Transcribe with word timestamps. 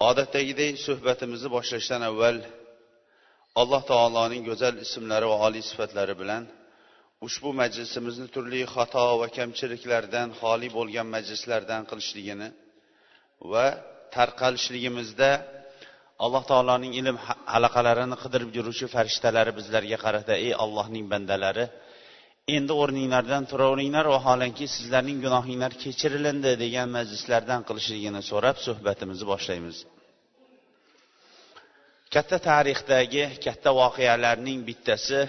Odatdagidek 0.00 0.74
suhbatimizni 0.86 1.48
boshlashdan 1.56 2.02
avval 2.10 2.38
alloh 3.60 3.82
taoloning 3.92 4.42
go'zal 4.48 4.74
ismlari 4.86 5.26
va 5.32 5.36
oliy 5.46 5.64
sifatlari 5.70 6.14
bilan 6.22 6.42
ushbu 7.26 7.50
majlisimizni 7.60 8.26
turli 8.34 8.60
xato 8.74 9.04
va 9.20 9.28
kamchiliklardan 9.38 10.28
xoli 10.40 10.68
bo'lgan 10.78 11.06
majlislardan 11.16 11.82
qilishligini 11.90 12.48
va 13.52 13.66
tarqalishligimizda 14.16 15.30
alloh 16.24 16.42
taoloning 16.50 16.92
ilm 17.00 17.16
halaqalarini 17.52 18.16
qidirib 18.22 18.50
yuruvchi 18.58 18.86
farishtalari 18.94 19.52
bizlarga 19.58 19.98
qarata 20.04 20.34
ey 20.46 20.52
allohning 20.64 21.04
bandalari 21.12 21.64
endi 22.52 22.72
o'rninglardan 22.82 23.44
turaveringlar 23.50 24.06
vaholanki 24.14 24.66
sizlarning 24.76 25.18
gunohinglar 25.24 25.72
kechirilindi 25.82 26.52
degan 26.64 26.88
majlislardan 26.96 27.60
qilishligini 27.68 28.20
so'rab 28.30 28.56
suhbatimizni 28.66 29.26
boshlaymiz. 29.32 29.76
Katta 32.14 32.38
tarixdagi 32.48 33.24
katta 33.46 33.70
voqealarning 33.80 34.58
bittasi 34.68 35.20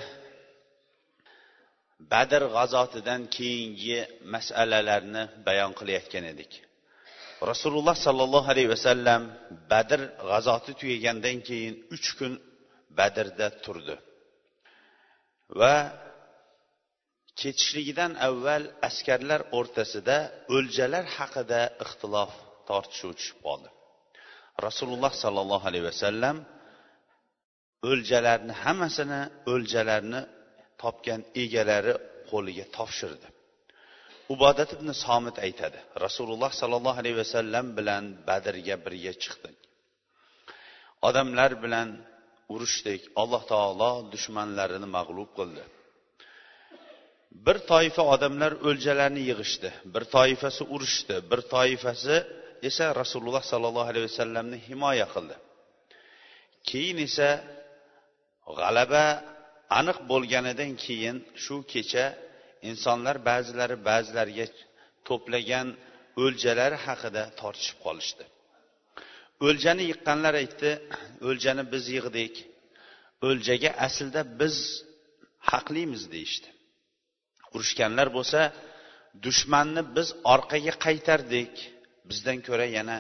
badr 2.14 2.42
g'azotidan 2.56 3.22
keyingi 3.36 4.00
masalalarni 4.34 5.24
bayon 5.48 5.72
qilayotgan 5.80 6.26
edik. 6.34 6.52
Rasululloh 7.52 7.96
sollallohu 8.06 8.48
alayhi 8.54 8.70
vasallam 8.76 9.22
badr 9.72 10.00
g'azoti 10.30 10.72
tugagandan 10.80 11.38
keyin 11.48 11.74
uch 11.96 12.10
kun 12.18 12.34
badrda 12.98 13.48
turdi. 13.64 13.96
Va 15.60 15.76
ketishligidan 17.42 18.12
avval 18.28 18.64
askarlar 18.90 19.42
o'rtasida 19.58 20.18
o'ljalar 20.56 21.06
haqida 21.18 21.62
ixtilof 21.86 22.32
tortishuv 22.70 23.12
tushib 23.18 23.40
qoldi. 23.48 23.70
Rasululloh 24.68 25.14
sollallohu 25.24 25.66
alayhi 25.70 25.88
vasallam 25.92 26.38
o'ljalarni 27.92 28.54
hammasini 28.64 29.22
o'ljalarni 29.54 30.22
topgan 30.82 31.22
egalari 31.44 31.94
qo'liga 32.32 32.66
topshirdi. 32.78 33.28
Ubodat 34.34 34.70
ibn 34.76 34.90
somit 35.06 35.36
aytadi 35.48 35.80
rasululloh 36.06 36.52
sollallohu 36.62 36.98
alayhi 37.02 37.18
vasallam 37.24 37.66
bilan 37.78 38.04
badrga 38.28 38.76
birga 38.86 39.14
chiqdik. 39.24 39.58
Odamlar 41.08 41.52
bilan 41.64 41.90
urushdik. 42.54 43.02
Alloh 43.22 43.44
taolo 43.52 43.92
dushmanlarini 44.14 44.88
mag'lub 44.98 45.30
qildi. 45.38 45.64
Bir 47.44 47.58
toifa 47.72 48.04
odamlar 48.14 48.52
o'ljalarni 48.70 49.22
yig'ishdi 49.30 49.70
bir 49.94 50.04
toifasi 50.16 50.64
urushdi 50.76 51.16
bir 51.32 51.40
toifasi 51.54 52.16
esa 52.70 52.86
rasululloh 53.02 53.44
sollallohu 53.52 53.90
alayhi 53.92 54.08
vasallamni 54.10 54.58
himoya 54.68 55.08
qildi. 55.14 55.36
Keyin 56.70 56.98
esa 57.08 57.30
g'alaba 58.60 59.06
aniq 59.80 59.98
bo'lganidan 60.12 60.72
keyin 60.86 61.18
shu 61.44 61.56
kecha 61.74 62.06
insonlar 62.70 63.16
ba'zilari 63.30 63.78
ba'zilariga 63.90 64.48
to'plagan 65.08 65.68
o'ljalari 66.24 66.78
haqida 66.86 67.24
tortishib 67.40 67.78
qolishdi. 67.86 68.24
O'ljani 69.48 69.84
yiqqanlar 69.92 70.34
aytdi 70.44 70.72
o'ljani 71.30 71.64
biz 71.74 71.86
yig'dik 71.96 72.36
o'ljaga 73.28 73.72
aslida 73.88 74.22
biz 74.42 74.56
haqlimiz 75.52 76.04
deyishdi. 76.14 76.50
urushganlar 77.55 78.09
bo'lsa 78.17 78.41
dushmanni 79.25 79.83
biz 79.97 80.09
orqaga 80.35 80.75
qaytardik 80.87 81.53
bizdan 82.09 82.39
ko'ra 82.47 82.67
yana 82.79 82.99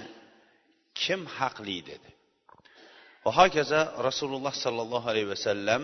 kim 1.00 1.20
haqli 1.36 1.78
dedi 1.90 2.10
va 3.24 3.30
hokazo 3.40 3.80
rasululloh 4.08 4.54
sollallohu 4.64 5.06
alayhi 5.12 5.30
vasallam 5.34 5.82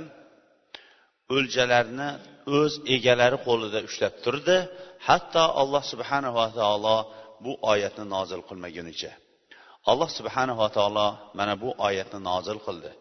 o'ljalarni 1.36 2.08
o'z 2.58 2.72
egalari 2.94 3.38
qo'lida 3.46 3.78
ushlab 3.88 4.14
turdi 4.24 4.56
hatto 5.08 5.44
alloh 5.62 5.82
subhanava 5.92 6.46
taolo 6.58 6.98
bu 7.44 7.52
oyatni 7.72 8.04
nozil 8.14 8.40
qilmagunicha 8.48 9.12
alloh 9.90 10.10
subhanava 10.18 10.66
taolo 10.76 11.08
mana 11.38 11.54
bu 11.62 11.68
oyatni 11.88 12.18
nozil 12.30 12.60
qildi 12.68 12.92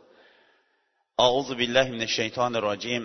أعوذ 1.26 1.50
بالله 1.60 1.86
من 1.96 2.02
الشيطان 2.10 2.52
الرجيم 2.62 3.04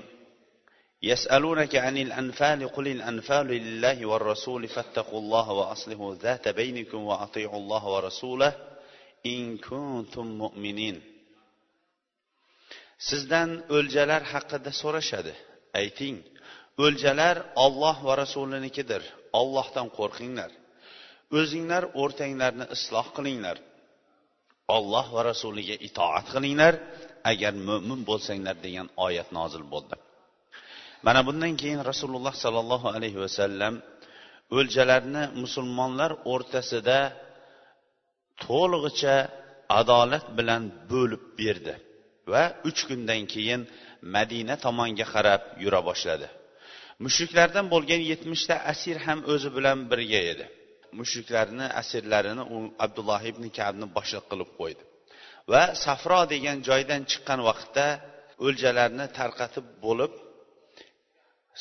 يسألونك 1.05 1.77
عن 1.77 1.97
الأنفال 1.99 2.69
قل 2.69 2.89
الأنفال 2.89 3.47
لله 3.47 4.07
والرسول 4.07 4.69
فاتقوا 4.69 5.21
الله 5.21 5.53
وأصلحوا 5.53 6.15
ذات 6.15 6.49
بينكم 6.49 7.01
وأطيعوا 7.11 7.57
الله 7.57 7.89
ورسوله 7.89 8.53
إن 9.27 9.59
كنتم 9.59 10.27
مؤمنين 10.43 11.03
sizdan 13.09 13.51
o'ljalar 13.77 14.23
haqida 14.33 14.71
so'rashadi 14.83 15.33
ayting 15.81 16.17
o'ljalar 16.85 17.37
olloh 17.65 17.97
va 18.07 18.15
rasulinikidir 18.23 19.03
ollohdan 19.41 19.89
qo'rqinglar 19.99 20.51
o'zinglar 21.39 21.85
o'rtanglarni 22.03 22.67
isloh 22.77 23.07
qilinglar 23.17 23.57
olloh 24.77 25.07
va 25.15 25.23
rasuliga 25.31 25.77
itoat 25.89 26.27
qilinglar 26.35 26.75
agar 27.33 27.53
mo'min 27.69 28.01
bo'lsanglar 28.11 28.57
degan 28.67 28.87
oyat 29.07 29.29
nozil 29.39 29.65
bo'ldi 29.73 29.97
Mana 31.06 31.22
bundan 31.28 31.54
keyin 31.62 31.82
rasululloh 31.92 32.34
sollallohu 32.44 32.88
alayhi 32.96 33.20
vasallam 33.26 33.74
o'ljalarni 34.58 35.24
musulmonlar 35.44 36.12
o'rtasida 36.34 37.00
to'lig'icha 38.46 39.16
adolat 39.80 40.26
bilan 40.38 40.64
bo'lib 40.92 41.24
berdi 41.40 41.74
va 42.32 42.44
uch 42.70 42.82
kundan 42.90 43.22
keyin 43.34 43.62
madina 44.16 44.56
tomonga 44.66 45.06
qarab 45.14 45.42
yura 45.64 45.82
boshladi. 45.90 46.28
Mushriklardan 47.06 47.66
bo'lgan 47.74 48.02
yetmishta 48.12 48.56
asir 48.72 48.98
ham 49.06 49.20
o'zi 49.34 49.50
bilan 49.58 49.78
birga 49.92 50.22
edi. 50.32 50.46
Mushriklarni 51.00 51.68
asirlarini 51.82 52.44
u 52.56 52.58
abdulloh 52.86 53.22
ibn 53.32 53.44
kabni 53.58 53.86
boshliq 53.98 54.26
qilib 54.32 54.52
qo'ydi 54.60 54.84
va 55.52 55.64
safro 55.86 56.22
degan 56.34 56.58
joydan 56.70 57.02
chiqqan 57.12 57.40
vaqtda 57.50 57.88
o'ljalarni 58.46 59.06
tarqatib 59.18 59.66
bo'lib 59.86 60.14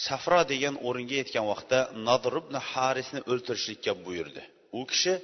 safro 0.06 0.40
degan 0.52 0.74
o'ringa 0.88 1.16
yetgan 1.22 1.46
vaqtda 1.52 1.78
nodir 2.06 2.34
ibn 2.42 2.54
harisni 2.70 3.20
o'ltirishlikka 3.32 3.92
buyurdi. 4.06 4.42
U 4.78 4.82
kishi 4.90 5.14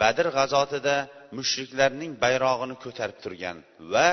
badr 0.00 0.26
g'azotida 0.36 0.96
mushriklarning 1.38 2.12
bayrog'ini 2.24 2.76
ko'tarib 2.84 3.18
turgan 3.24 3.56
va 3.92 4.08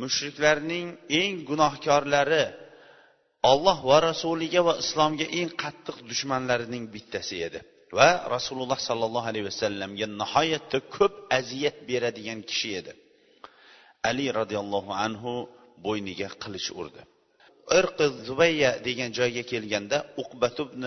mushriklarning 0.00 0.86
eng 1.20 1.34
gunohkorlari 1.50 2.44
olloh 3.52 3.78
va 3.90 3.98
rasuliga 4.10 4.60
va 4.68 4.74
islomga 4.84 5.26
eng 5.38 5.50
qattiq 5.62 5.96
dushmanlarining 6.10 6.84
bittasi 6.94 7.36
edi 7.48 7.60
va 7.98 8.08
rasululloh 8.34 8.78
sollallohu 8.88 9.26
alayhi 9.30 9.46
vasallamga 9.50 10.06
nihoyatda 10.20 10.78
ko'p 10.96 11.14
aziyat 11.38 11.76
beradigan 11.88 12.40
kishi 12.50 12.70
edi. 12.80 12.92
Ali 14.10 14.26
roziyallohu 14.40 14.92
anhu 15.06 15.32
bo'yniga 15.86 16.28
qilich 16.42 16.68
urdi. 16.80 17.02
Irqi 17.78 18.06
zubayya 18.26 18.70
degan 18.86 19.10
joyga 19.18 19.42
kelganda 19.52 19.98
uqbat 20.22 20.56
ibn 20.66 20.82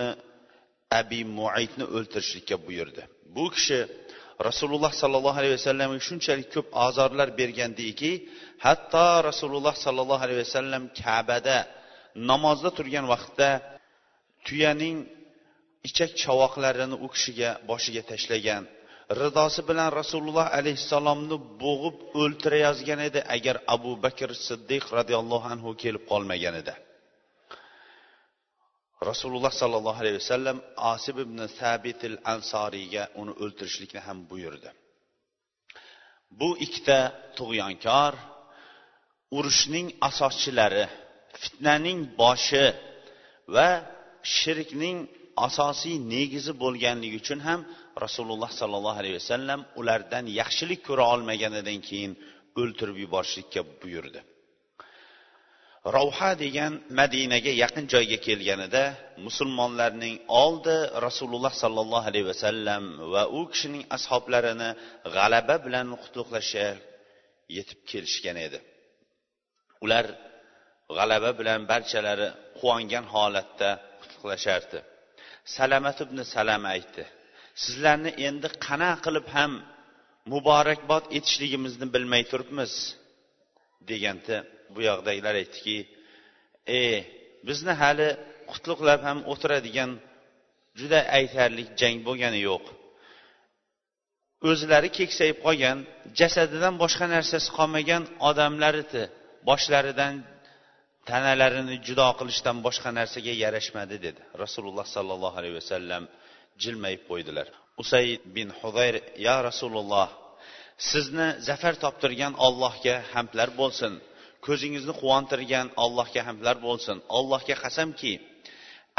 abi 1.00 1.20
muaytni 1.38 1.84
o'ltirishlikka 1.96 2.56
buyurdi. 2.66 3.02
Bu 3.34 3.44
kishi 3.54 3.80
rasululloh 4.48 4.92
sollallohu 5.02 5.38
alayhi 5.40 5.54
vasallamga 5.58 6.00
shunchalik 6.08 6.48
ko'p 6.54 6.68
ozorlar 6.86 7.28
bergandiki 7.40 8.12
hatto 8.66 9.06
rasululloh 9.28 9.74
sollallohu 9.84 10.22
alayhi 10.26 10.40
vasallam 10.44 10.82
kabada 11.02 11.58
namozda 12.30 12.70
turgan 12.78 13.06
vaqtda 13.12 13.50
tuyaning 14.46 14.96
ichak 15.88 16.10
chavoqlarini 16.22 16.96
u 17.04 17.06
kishiga 17.14 17.50
boshiga 17.70 18.02
tashlagan 18.10 18.62
ridosi 19.20 19.60
bilan 19.68 19.88
rasululloh 20.00 20.46
alayhissalomni 20.58 21.36
bo'g'ib 21.62 21.96
o'ltirayozgan 22.22 23.00
edi 23.08 23.20
agar 23.36 23.56
abu 23.74 23.92
bakr 24.04 24.30
siddiq 24.46 24.84
roziyallohu 24.98 25.46
anhu 25.54 25.70
kelib 25.82 26.04
qolmaganida 26.12 26.74
rasululloh 29.10 29.52
sollallohu 29.60 30.00
alayhi 30.02 30.18
vasallam 30.22 30.58
osib 30.94 31.16
ibn 31.24 31.38
sabitil 31.60 32.16
ansoriyga 32.34 33.02
uni 33.20 33.32
o'ltirishlikni 33.42 34.00
ham 34.06 34.18
buyurdi. 34.30 34.70
Bu 36.38 36.48
ikkita 36.64 36.98
tug'yonkor 37.38 38.12
urushning 39.38 39.86
asoschilari 40.08 40.84
fitnaning 41.42 41.98
boshi 42.20 42.66
va 43.54 43.70
shirkning 44.36 44.98
asosiy 45.46 45.96
negizi 46.14 46.52
bo'lganligi 46.62 47.16
uchun 47.22 47.40
ham 47.48 47.60
rasululloh 48.04 48.50
sollallohu 48.60 48.98
alayhi 49.02 49.16
vasallam 49.20 49.60
ulardan 49.80 50.24
yaxshilik 50.40 50.80
ko'ra 50.88 51.04
olmaganidan 51.14 51.78
keyin 51.88 52.12
o'ltirib 52.60 52.96
yuborishlikka 53.04 53.60
buyurdi. 53.82 54.20
Ravha 55.96 56.30
degan 56.44 56.72
madinaga 57.00 57.52
yaqin 57.62 57.84
joyga 57.94 58.18
kelganida 58.26 58.82
musulmonlarning 59.26 60.16
oldi 60.44 60.76
rasululloh 61.06 61.52
sollallohu 61.62 62.06
alayhi 62.10 62.28
vasallam 62.32 62.82
va 63.12 63.22
u 63.38 63.40
kishining 63.52 63.84
ashoblarini 63.96 64.70
g'alaba 65.16 65.56
bilan 65.66 65.86
qutlug'lashga 66.02 66.68
yetib 67.56 67.80
kelishgan 67.90 68.36
edi. 68.46 68.58
Ular 69.84 70.06
g'alaba 70.96 71.30
bilan 71.40 71.60
barchalari 71.72 72.28
quvongan 72.58 73.04
holatda 73.14 73.70
qutlug'lashardi 74.00 74.78
salamat 75.56 75.98
ibn 76.04 76.18
salama 76.34 76.68
aytdi. 76.76 77.04
Sizlarni 77.62 78.10
endi 78.28 78.48
qana 78.66 78.90
qilib 79.04 79.26
ham 79.36 79.52
muborakbod 80.32 81.04
etishligimizni 81.18 81.86
bilmay 81.94 82.22
turibmiz 82.30 82.72
deganda 83.90 84.36
bu 84.74 84.80
yoqdagilar 84.90 85.34
aytdiki 85.42 85.76
e 86.78 86.80
bizni 87.48 87.72
hali 87.82 88.08
qutluqlab 88.50 89.00
ham 89.08 89.18
o'tiradigan 89.32 89.90
juda 90.78 91.00
aytarlik 91.18 91.68
jang 91.80 91.96
bo'lgani 92.06 92.40
yo'q. 92.48 92.64
O'zlari 94.50 94.88
keksayib 94.98 95.38
qolgan 95.46 95.78
jasadidan 96.20 96.74
boshqa 96.82 97.06
narsasi 97.14 97.48
qolmagan 97.58 98.02
odamlar 98.28 98.74
edi 98.84 99.02
boshlaridan 99.48 100.14
tanalarini 101.10 101.76
judo 101.86 102.08
qilishdan 102.18 102.56
boshqa 102.66 102.90
narsaga 102.98 103.32
yarashmadi 103.44 103.96
dedi. 104.06 104.20
Rasululloh 104.44 104.86
sollallohu 104.96 105.36
alayhi 105.40 105.56
vasallam 105.60 106.02
jilmayib 106.62 107.02
qo'ydilar. 107.10 107.46
Usayd 107.82 108.20
bin 108.36 108.48
hudayr 108.60 108.94
ya 109.26 109.36
rasululloh 109.48 110.08
sizni 110.90 111.28
zafar 111.48 111.74
toptirgan 111.84 112.32
ollohga 112.46 112.96
hamdlar 113.12 113.48
bo'lsin. 113.60 113.92
Ko'zingizni 114.46 114.94
quvontirgan 115.00 115.66
allohga 115.84 116.20
hamdlar 116.28 116.56
bo'lsin. 116.66 116.96
Allohga 117.18 117.56
qasamki 117.64 118.12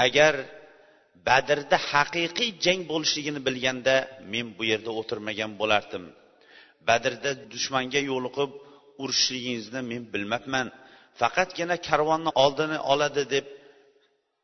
agar 0.06 0.34
badrda 1.28 1.78
haqiqiy 1.92 2.50
jang 2.66 2.82
bo'lishligini 2.92 3.40
bilganda 3.48 3.96
men 4.34 4.46
bu 4.58 4.64
yerda 4.72 4.92
o'tirmagan 5.00 5.52
bo'lardim. 5.62 6.04
Badrda 6.88 7.32
dushmanga 7.54 8.02
yo'liqib 8.12 8.52
urishligingizni 9.04 9.82
men 9.92 10.02
bilmabman. 10.14 10.68
Faqatgina 11.22 11.76
karvonni 11.88 12.32
oldini 12.44 12.80
oladi 12.94 13.24
deb 13.36 13.46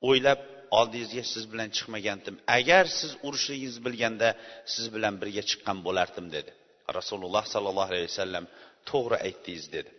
o'ylab 0.09 0.41
oldingizga 0.79 1.23
siz 1.33 1.43
bilan 1.51 1.69
chiqmagandim. 1.77 2.35
Agar 2.57 2.85
siz 2.99 3.11
urushligingizni 3.27 3.81
bilganda 3.87 4.29
siz 4.73 4.85
bilan 4.95 5.13
birga 5.21 5.43
chiqqan 5.49 5.77
bo'lardim 5.87 6.27
dedi. 6.35 6.51
Rasululloh 6.97 7.43
sollallohu 7.53 7.89
alayhi 7.93 8.09
vasallam 8.11 8.45
to'g'ri 8.89 9.17
aytdingiz 9.27 9.65
dedi. 9.75 9.89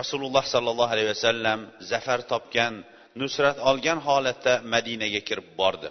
Rasululloh 0.00 0.44
sollallohu 0.54 0.92
alayhi 0.94 1.10
vasallam 1.14 1.60
zafar 1.90 2.20
topgan 2.32 2.74
nusrat 3.20 3.58
olgan 3.70 3.98
holatda 4.06 4.52
madinaga 4.74 5.20
kirib 5.28 5.48
bordi. 5.60 5.88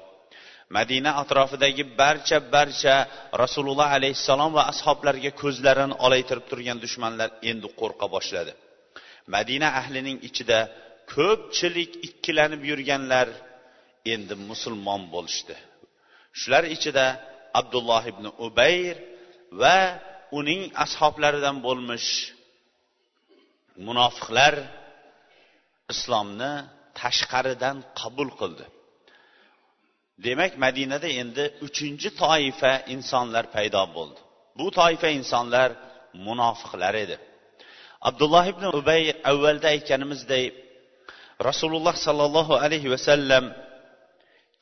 Madina 0.77 1.11
atrofidagi 1.21 1.83
barcha 2.01 2.37
barcha 2.55 2.95
rasululloh 3.43 3.89
alayhissalom 3.97 4.51
va 4.57 4.63
ashoblarga 4.73 5.31
ko'zlarini 5.41 5.95
olaytirib 6.05 6.45
turgan 6.51 6.77
dushmanlar 6.85 7.29
endi 7.51 7.67
qo'rqa 7.81 8.05
boshladi. 8.15 8.51
Madina 9.33 9.67
ahlining 9.81 10.17
ichida 10.29 10.59
ko'pchilik 11.13 11.91
ikkilanib 12.07 12.61
yurganlar 12.69 13.27
endi 14.13 14.35
musulmon 14.49 15.01
bo'lishdi. 15.13 15.55
Shular 16.39 16.63
ichida 16.75 17.05
abdulloh 17.59 18.03
ibn 18.11 18.25
ubayr 18.47 18.95
va 19.61 19.77
uning 20.39 20.61
ashoblaridan 20.85 21.57
bo'lmish 21.65 22.09
munofiqlar 23.87 24.55
islomni 25.93 26.53
tashqaridan 26.99 27.77
qabul 27.99 28.29
qildi. 28.39 28.65
Demak 30.25 30.53
madinada 30.65 31.09
endi 31.21 31.43
uchinchi 31.67 32.09
toifa 32.23 32.73
insonlar 32.95 33.45
paydo 33.55 33.83
bo'ldi. 33.97 34.19
Bu 34.59 34.67
toifa 34.79 35.09
insonlar 35.19 35.69
munofiqlar 36.27 36.93
edi. 37.03 37.15
Abdulloh 38.07 38.45
ibn 38.53 38.63
ubay 38.79 39.03
avvalda 39.31 39.67
aytganimizdek 39.75 40.53
rasululloh 41.49 41.95
sollallohu 42.05 42.53
alayhi 42.65 42.89
vasallam 42.95 43.45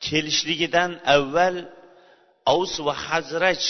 kelishligidan 0.06 0.90
avval 1.16 1.56
avs 2.54 2.74
va 2.86 2.94
hazraj 3.06 3.62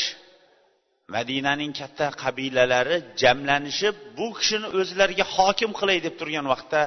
madinaning 1.15 1.73
katta 1.81 2.06
qabilalari 2.23 2.97
jamlanishib 3.23 3.97
bu 4.19 4.26
kishini 4.38 4.69
o'zlariga 4.81 5.26
hokim 5.37 5.71
qilay 5.81 5.99
deb 6.06 6.14
turgan 6.21 6.47
vaqtda 6.53 6.82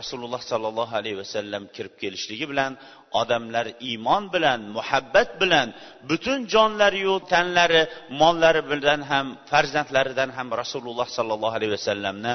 rasululloh 0.00 0.42
sollallohu 0.52 0.94
alayhi 1.00 1.18
vasallam 1.22 1.62
kirib 1.74 1.94
kelishligi 2.02 2.46
bilan 2.52 2.72
odamlar 3.20 3.66
iymon 3.88 4.24
bilan 4.34 4.60
muhabbat 4.76 5.28
bilan 5.42 5.68
butun 6.10 6.38
jonlariyu 6.54 7.14
tanlari 7.32 7.82
mollari 8.20 8.62
bilan 8.72 9.00
ham 9.10 9.26
farzandlaridan 9.50 10.30
ham 10.36 10.48
rasululloh 10.62 11.08
sollallohu 11.16 11.54
alayhi 11.58 11.74
vasallamni 11.78 12.32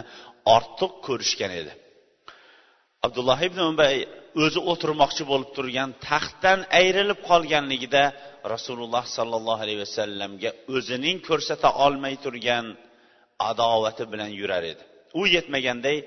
ortiq 0.56 0.94
ko'rishgan 1.08 1.52
edi. 1.62 1.74
Abdulloh 3.06 3.40
ibn 3.48 3.60
umbay 3.70 3.96
o'zi 4.44 4.60
o'tirmoqchi 4.72 5.24
bo'lib 5.32 5.50
turgan 5.58 5.90
taxtdan 6.08 6.60
ayrilib 6.80 7.20
qolganligida 7.30 8.04
rasululloh 8.54 9.04
sollallohu 9.18 9.62
alayhi 9.66 9.82
vasallamga 9.86 10.50
o'zining 10.76 11.18
ko'rsata 11.30 11.70
olmay 11.86 12.16
turgan 12.26 12.66
adovati 13.50 14.04
bilan 14.12 14.32
yurar 14.40 14.64
edi. 14.72 14.84
U 15.20 15.22
yetmaganday 15.36 15.98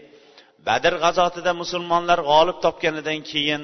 badr 0.67 0.95
g'azotida 1.03 1.53
musulmonlar 1.63 2.19
g'olib 2.31 2.59
topganidan 2.65 3.21
keyin 3.31 3.63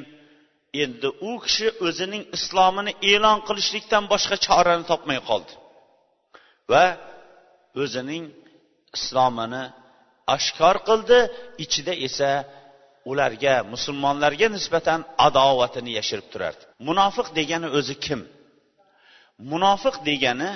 endi 0.82 1.08
u 1.28 1.32
kishi 1.44 1.68
o'zining 1.86 2.22
islomini 2.36 2.92
e'lon 3.12 3.38
qilishlikdan 3.48 4.04
boshqa 4.12 4.36
chorani 4.46 4.84
topmay 4.92 5.20
qoldi. 5.28 5.52
Va 6.72 6.84
o'zining 7.82 8.24
islomini 8.98 9.64
oshkor 10.36 10.76
qildi 10.88 11.18
ichida 11.64 11.92
esa 12.06 12.30
ularga 13.10 13.54
musulmonlarga 13.72 14.46
nisbatan 14.56 15.00
adovatini 15.26 15.90
yashirib 15.98 16.26
turardi. 16.32 16.62
Munofiq 16.88 17.28
degani 17.38 17.68
o'zi 17.78 17.94
kim? 18.06 18.20
Munofiq 19.52 19.96
degani 20.08 20.50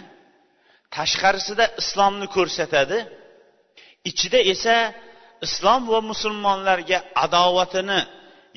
tashqarisida 0.96 1.64
islomni 1.82 2.26
ko'rsatadi 2.36 2.98
ichida 4.10 4.38
esa 4.52 4.76
islom 5.46 5.82
va 5.92 6.00
musulmonlarga 6.10 6.98
adovatini 7.24 8.00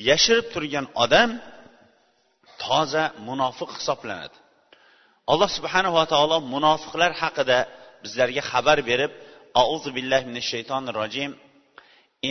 yashirib 0.08 0.46
turgan 0.54 0.86
odam 1.04 1.30
toza 2.62 3.04
munofiq 3.28 3.70
hisoblanadi. 3.78 4.36
Alloh 5.32 5.50
subhanava 5.56 6.02
taolo 6.12 6.36
munofiqlar 6.54 7.12
haqida 7.22 7.58
bizlarga 8.04 8.42
xabar 8.50 8.78
berib 8.90 9.12
auzu 9.62 9.90
billahi 9.96 10.24
minash 10.30 10.48
shaytonir 10.54 10.94
rojim. 11.00 11.30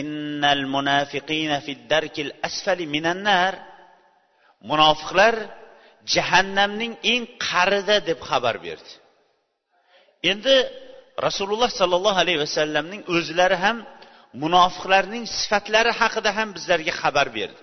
Innal 0.00 0.64
munafiqina 0.74 1.58
fid 1.66 1.80
darkil 1.92 2.30
asfali 2.48 2.84
minan 2.94 3.18
nar. 3.28 3.54
Munofiqlar 4.70 5.34
jahannamning 6.14 6.92
eng 7.12 7.22
qarida 7.46 7.96
deb 8.08 8.18
xabar 8.28 8.56
berdi. 8.66 8.92
Endi 10.30 10.56
rasululloh 11.26 11.70
sollallohu 11.80 12.18
alayhi 12.24 12.40
vasallamning 12.44 13.02
o'zlari 13.14 13.56
ham 13.64 13.76
munofiqlarning 14.42 15.24
sifatlari 15.38 15.92
haqida 16.00 16.30
ham 16.38 16.48
bizlarga 16.56 16.92
xabar 17.00 17.28
berdi. 17.36 17.60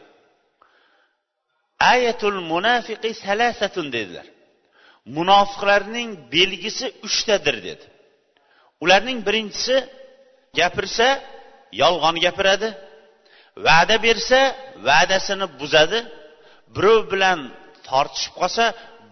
Ayatul 1.94 2.40
munafiqi 2.52 3.12
salasatun 3.26 3.88
dedilar. 3.96 4.28
Munofiqlarning 5.18 6.10
belgisi 6.36 6.88
uchtadir 7.08 7.56
dedi. 7.68 7.86
Ularning 8.84 9.20
birinchisi 9.28 9.76
gapirsa 10.60 11.08
yolg'on 11.82 12.16
gapiradi. 12.26 12.70
Va'da 13.66 13.96
bersa 14.08 14.40
va'dasini 14.88 15.48
buzadi. 15.60 16.00
Birov 16.76 17.02
bilan 17.14 17.40
tortishib 17.88 18.34
qolsa 18.40 18.66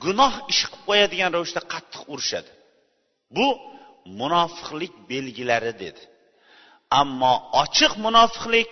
gunoh 0.04 0.34
ish 0.52 0.64
qilib 0.66 0.84
qo'yadigan 0.88 1.30
ravishda 1.36 1.62
qattiq 1.74 2.02
urishadi. 2.14 2.52
Bu 3.36 3.48
munofiqlik 4.20 4.94
belgilari 5.12 5.74
dedi. 5.84 6.02
Ammo 7.02 7.34
ochiq 7.64 7.94
munofiqlik 8.06 8.70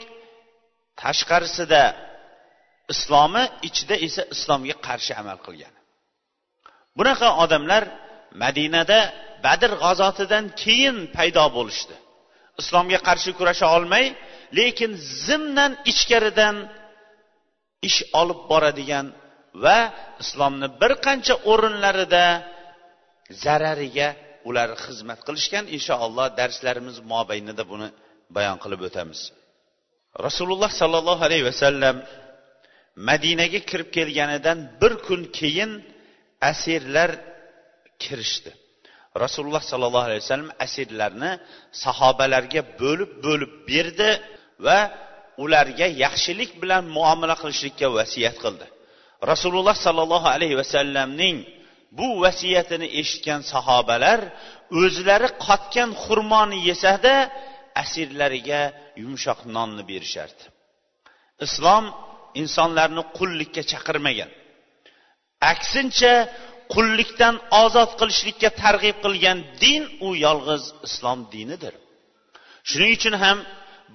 tashqarisida 1.02 1.84
islomi 2.94 3.44
ichida 3.68 3.96
esa 4.08 4.24
islomga 4.36 4.76
qarshi 4.88 5.14
amal 5.22 5.38
qilgan. 5.46 5.74
Bunaqa 6.98 7.30
odamlar 7.44 7.84
madinada 8.44 9.00
badr 9.46 9.72
g'azotidan 9.84 10.46
keyin 10.62 10.98
paydo 11.16 11.46
bo'lishdi. 11.58 11.96
Islomga 12.62 13.00
qarshi 13.08 13.32
kurasha 13.40 13.68
olmay 13.78 14.06
lekin 14.60 14.92
zimdan 15.26 15.72
ichkaridan 15.92 16.56
ish 17.88 18.00
olib 18.22 18.40
boradigan 18.52 19.06
va 19.64 19.80
islomni 20.24 20.68
bir 20.82 20.92
qancha 21.06 21.36
o'rinlarida 21.52 22.26
zarariga 23.44 24.10
ular 24.50 24.70
xizmat 24.84 25.20
qilishgan. 25.28 25.64
Inshaalloh 25.76 26.28
darslarimiz 26.40 26.98
mobaynida 27.14 27.64
buni 27.72 27.88
bayon 28.36 28.58
qilib 28.64 28.82
o'tamiz. 28.88 29.20
Rasululloh 30.28 30.72
sollallohu 30.82 31.24
alayhi 31.28 31.46
vasallam 31.52 31.96
madinaga 33.10 33.60
kirib 33.70 33.90
kelganidan 33.98 34.58
bir 34.82 34.94
kun 35.08 35.22
keyin 35.38 35.72
asirlar 36.52 37.12
kirishdi. 38.04 38.52
Rasululloh 39.24 39.64
sollallohu 39.72 40.08
alayhi 40.10 40.22
vasallam 40.26 40.52
asirlarni 40.66 41.32
sahobalarga 41.84 42.62
bo'lib 42.82 43.12
bo'lib 43.26 43.52
berdi 43.70 44.10
va 44.66 44.80
ularga 45.44 45.88
yaxshilik 46.04 46.52
bilan 46.62 46.84
muomala 46.98 47.36
qilishlikka 47.42 47.88
vasiyat 47.98 48.36
qildi. 48.44 48.66
Rasululloh 49.32 49.76
sollallohu 49.86 50.28
alayhi 50.36 50.56
vasallamning 50.62 51.38
bu 51.98 52.08
vasiyatini 52.24 52.88
eshitgan 53.02 53.42
sahobalar 53.54 54.20
o'zlari 54.82 55.30
qotgan 55.46 55.90
xurmoni 56.04 56.58
yesada 56.70 57.16
asirlariga 57.82 58.62
yumshoq 59.04 59.40
nonni 59.56 59.84
berishardi. 59.92 60.44
Islom 61.46 61.86
insonlarni 62.42 63.04
qullikka 63.18 63.64
chaqirmagan. 63.72 64.30
Aksincha 65.52 66.14
qullikdan 66.74 67.36
ozod 67.64 67.92
qilishlikka 68.00 68.50
targ'ib 68.64 68.98
qilgan 69.06 69.38
din 69.64 69.84
u 70.08 70.10
yolg'iz 70.26 70.64
islom 70.88 71.20
dinidir. 71.34 71.74
Shuning 72.70 72.92
uchun 72.98 73.16
ham 73.24 73.38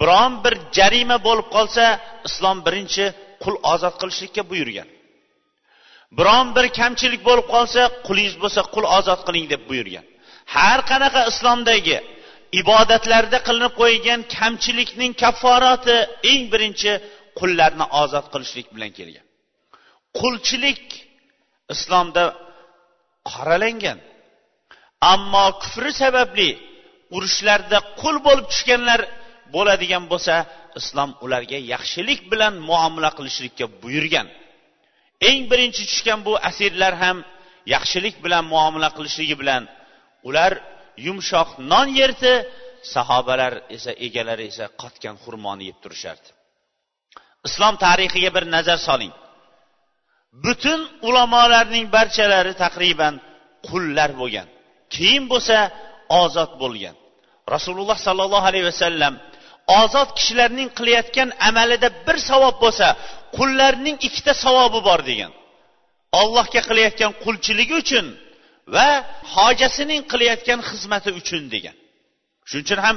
biron 0.00 0.32
bir 0.44 0.54
jarima 0.76 1.16
bo'lib 1.26 1.48
qolsa 1.56 1.84
islom 2.28 2.58
birinchi 2.66 3.04
qul 3.42 3.54
ozod 3.72 3.94
qilishlikka 4.00 4.42
buyurgan. 4.50 4.88
Biron 6.18 6.46
bir 6.56 6.66
kamchilik 6.78 7.22
bo'lib 7.28 7.46
qolsa 7.54 7.82
qulingiz 8.06 8.36
bo'lsa 8.42 8.60
qul 8.74 8.84
ozod 8.98 9.20
qiling 9.26 9.46
deb 9.52 9.62
buyurgan. 9.70 10.04
Har 10.54 10.78
qanaqa 10.90 11.20
islomdagi 11.32 11.96
ibodatlarda 12.60 13.38
qilinib 13.46 13.72
qo'yilgan 13.80 14.20
kamchilikning 14.36 15.12
kafforati 15.22 15.96
eng 16.30 16.42
birinchi 16.52 16.92
qullarni 17.38 17.86
ozod 18.02 18.26
qilishlik 18.32 18.68
bilan 18.74 18.90
kelgan. 18.98 19.26
Qulchilik 20.18 20.84
islomda 21.74 22.24
qoralangan 23.30 23.98
ammo 25.12 25.46
kufri 25.62 25.92
sababli 26.02 26.50
urushlarda 27.16 27.78
qul 28.00 28.16
bo'lib 28.26 28.46
tushganlar 28.52 29.00
bo'ladigan 29.54 30.04
bo'lsa 30.12 30.34
islom 30.80 31.10
ularga 31.24 31.58
yaxshilik 31.72 32.20
bilan 32.32 32.54
muomala 32.68 33.10
qilishlikka 33.18 33.66
buyurgan. 33.82 34.26
Eng 35.28 35.40
birinchi 35.50 35.82
tushgan 35.90 36.20
bu 36.26 36.32
asirlar 36.50 36.94
ham 37.02 37.18
yaxshilik 37.74 38.16
bilan 38.24 38.44
muomala 38.52 38.88
qilishligi 38.96 39.34
bilan 39.42 39.62
ular 40.28 40.52
yumshoq 41.06 41.48
non 41.72 41.88
yerdi 42.00 42.34
sahobalar 42.94 43.52
esa 43.76 43.92
egalari 44.06 44.44
esa 44.52 44.66
qotgan 44.82 45.16
xurmoni 45.24 45.64
yeb 45.70 45.78
turishardi. 45.82 46.28
Islom 47.48 47.74
tarixiga 47.84 48.30
bir 48.36 48.44
nazar 48.54 48.78
soling. 48.88 49.12
Butun 50.44 50.80
ulamolarning 51.08 51.86
barchalari 51.96 52.54
taqriban 52.64 53.14
qullar 53.68 54.10
bo'lgan. 54.20 54.46
Keyin 54.94 55.24
bo'lsa 55.32 55.56
ozod 56.22 56.52
bo'lgan. 56.62 56.94
Rasululloh 57.54 57.98
sollallohu 58.06 58.46
alayhi 58.50 58.66
vasallam 58.72 59.14
ozod 59.80 60.08
kishilarning 60.18 60.68
qilayotgan 60.78 61.28
amalida 61.48 61.88
bir 62.06 62.16
savob 62.30 62.56
bo'lsa 62.64 62.88
qullarning 63.36 63.96
ikkita 64.06 64.32
savobi 64.44 64.80
bor 64.88 65.00
degan. 65.10 65.32
Ollohga 66.20 66.60
qilayotgan 66.68 67.12
qulchiligi 67.24 67.74
uchun 67.82 68.06
va 68.74 68.88
hojasining 69.34 70.02
qilayotgan 70.12 70.60
xizmati 70.70 71.10
uchun 71.20 71.44
degan. 71.54 71.76
Shuning 72.48 72.64
uchun 72.66 72.80
ham 72.86 72.96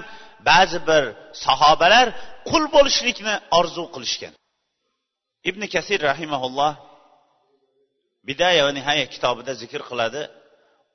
ba'zi 0.49 0.79
bir 0.89 1.03
sahobalar 1.45 2.07
qul 2.49 2.63
bo'lishlikni 2.75 3.35
orzu 3.59 3.83
qilishgan. 3.95 4.33
Ibn 5.49 5.61
kasir 5.73 5.99
rahimaulloh 6.11 6.73
bidaya 8.27 8.61
va 8.67 8.71
nihoya 8.77 9.05
kitobida 9.13 9.53
zikr 9.61 9.81
qiladi. 9.89 10.21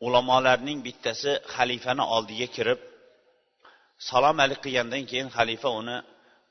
Ulamolarning 0.06 0.78
bittasi 0.86 1.30
xalifani 1.54 2.04
oldiga 2.16 2.48
kirib 2.56 2.80
salom 4.08 4.36
alik 4.44 4.60
qilgandan 4.64 5.02
keyin 5.10 5.28
xalifa 5.36 5.70
uni 5.80 5.96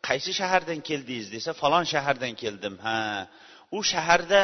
qaysi 0.07 0.31
shahardan 0.39 0.79
keldingiz? 0.89 1.27
desa 1.35 1.51
falon 1.61 1.85
shahardan 1.93 2.33
keldim. 2.41 2.75
Ha 2.85 2.97
u 3.77 3.79
shaharda 3.91 4.41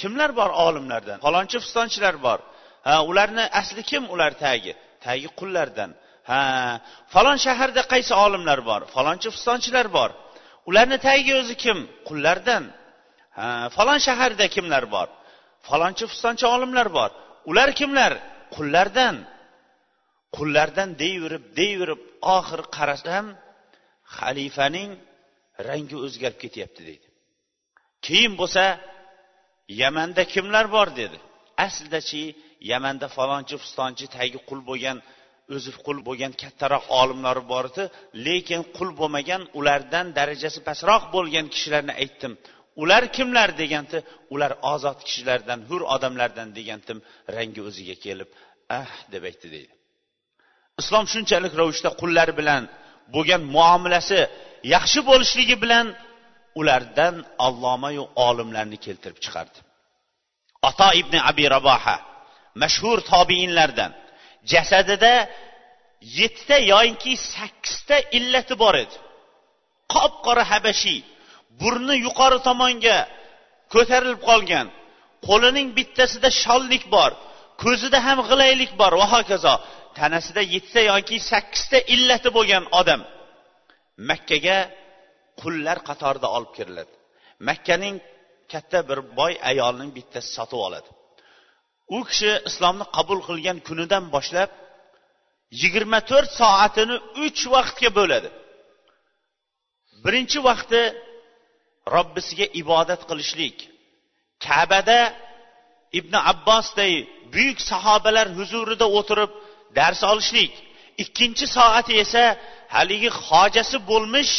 kimlar 0.00 0.30
bor 0.40 0.50
olimlardan? 0.66 1.18
Falonchi 1.26 1.56
fistonchilar 1.64 2.16
bor. 2.26 2.38
Ha 2.86 2.94
ularni 3.10 3.44
asli 3.60 3.82
kim 3.90 4.04
ular 4.14 4.32
tagi? 4.44 4.72
Tagi 5.04 5.28
qullardan. 5.40 5.90
Ha 6.30 6.40
falon 7.12 7.38
shaharda 7.44 7.82
qaysi 7.92 8.12
olimlar 8.24 8.60
bor? 8.68 8.80
Falonchi 8.94 9.28
fistonchilar 9.34 9.86
bor. 9.96 10.10
Ularni 10.68 10.98
tagi 11.08 11.32
o'zi 11.40 11.54
kim? 11.64 11.78
Qullardan. 12.08 12.64
Ha 13.38 13.46
falon 13.76 14.00
shaharda 14.06 14.46
kimlar 14.54 14.84
bor? 14.94 15.08
Falonchi 15.68 16.04
fistonchi 16.12 16.46
olimlar 16.54 16.88
bor. 16.98 17.10
Ular 17.50 17.70
kimlar? 17.80 18.12
Qullardan. 18.56 19.16
Qullardan 20.36 20.88
deyverib 21.02 21.44
deyverib 21.58 22.00
oxiri 22.36 22.64
qarasam 22.76 23.26
xalifaning 24.16 24.90
rangi 25.68 25.96
o'zgarib 26.06 26.38
ketyapti 26.44 26.80
deydi. 26.88 27.08
Keyin 28.06 28.32
bo'lsa 28.40 28.64
yamanda 29.82 30.22
kimlar 30.34 30.66
bor 30.76 30.88
dedi. 31.00 31.18
Aslidachi 31.66 32.22
yamanda 32.70 33.06
falonchi 33.16 33.56
fistonchi 33.62 34.06
tagi 34.16 34.38
qul 34.48 34.60
bo'lgan 34.70 34.98
o'zi 35.56 35.70
qul 35.86 35.98
bo'lgan 36.08 36.32
kattaroq 36.42 36.84
olimlari 37.00 37.42
bor 37.52 37.64
edi. 37.70 37.84
Lekin 38.26 38.60
qul 38.76 38.90
bo'lmagan 39.00 39.42
ulardan 39.58 40.06
darajasi 40.18 40.60
pastroq 40.68 41.02
bo'lgan 41.14 41.46
kishilarni 41.54 41.92
aytdim. 42.02 42.32
Ular 42.82 43.02
kimlar 43.16 43.48
deganda 43.62 43.98
ular 44.34 44.52
ozod 44.74 44.98
kishilardan 45.06 45.60
hur 45.68 45.82
odamlardan 45.94 46.48
degandim. 46.58 46.98
Rangi 47.36 47.60
o'ziga 47.68 47.96
kelib 48.04 48.28
ah! 48.78 48.92
deb 49.12 49.22
aytdi 49.30 49.48
deydi. 49.54 49.72
Islom 50.80 51.04
shunchalik 51.12 51.52
ravishda 51.60 51.90
qullar 52.00 52.28
bilan 52.38 52.62
bo'lgan 53.14 53.42
muomalasi 53.56 54.20
yaxshi 54.74 55.00
bo'lishligi 55.10 55.56
bilan 55.64 55.86
ulardan 56.60 57.14
allomayu 57.46 58.04
olimlarni 58.28 58.78
keltirib 58.86 59.18
chiqardi. 59.24 59.58
Ato 60.68 60.88
ibn 61.00 61.14
abi 61.30 61.44
raboha 61.56 61.96
mashhur 62.62 62.98
tobiinlardan. 63.12 63.92
Jasadida 64.52 65.14
yettita 66.18 66.56
yoinki 66.72 67.12
sakkizta 67.32 67.96
illati 68.18 68.54
bor 68.62 68.74
edi. 68.84 68.96
Qop 69.92 70.14
qora 70.26 70.44
habashiy 70.52 71.00
burni 71.60 71.96
yuqori 72.06 72.38
tomonga 72.48 72.98
ko'tarilib 73.74 74.20
qolgan 74.28 74.66
qo'lining 75.28 75.68
bittasida 75.78 76.28
shollik 76.42 76.84
bor 76.94 77.12
ko'zida 77.62 77.98
ham 78.06 78.18
g'ilaylik 78.28 78.72
bor 78.80 78.92
va 79.00 79.06
hokazo 79.14 79.54
tanasida 79.98 80.42
yettita 80.54 80.82
yoki 80.92 81.16
sakkizta 81.30 81.78
illati 81.94 82.28
bo'lgan 82.36 82.64
odam. 82.80 83.02
Makkaga 84.10 84.58
qullar 85.40 85.78
qatorida 85.88 86.28
olib 86.36 86.50
kiriladi. 86.56 86.94
Makkaning 87.48 87.96
katta 88.52 88.78
bir 88.88 88.98
boy 89.18 89.32
ayolning 89.50 89.90
bittasi 89.98 90.28
sotib 90.36 90.60
oladi. 90.66 90.90
U 91.96 91.98
kishi 92.08 92.32
islomni 92.48 92.84
qabul 92.96 93.20
qilgan 93.28 93.58
kunidan 93.68 94.04
boshlab 94.14 94.50
yigirma 95.60 96.00
to'rt 96.10 96.30
soatini 96.40 96.96
uch 97.24 97.40
vaqtga 97.54 97.90
bo'ladi. 97.98 98.28
Birinchi 100.04 100.38
vaqti 100.48 100.82
robbisiga 101.94 102.46
ibodat 102.60 103.02
qilishlik. 103.10 103.56
Kabada 104.46 105.00
ibn 105.98 106.14
abbosday 106.32 106.92
buyuk 107.34 107.58
sahobalar 107.70 108.26
huzurida 108.38 108.86
o'tirib 108.98 109.30
dars 109.78 110.00
olishlik. 110.12 110.52
Ikkinchi 111.02 111.46
soati 111.56 111.92
esa 112.04 112.24
haligi 112.74 113.10
hojasi 113.26 113.76
bo'lmish 113.90 114.34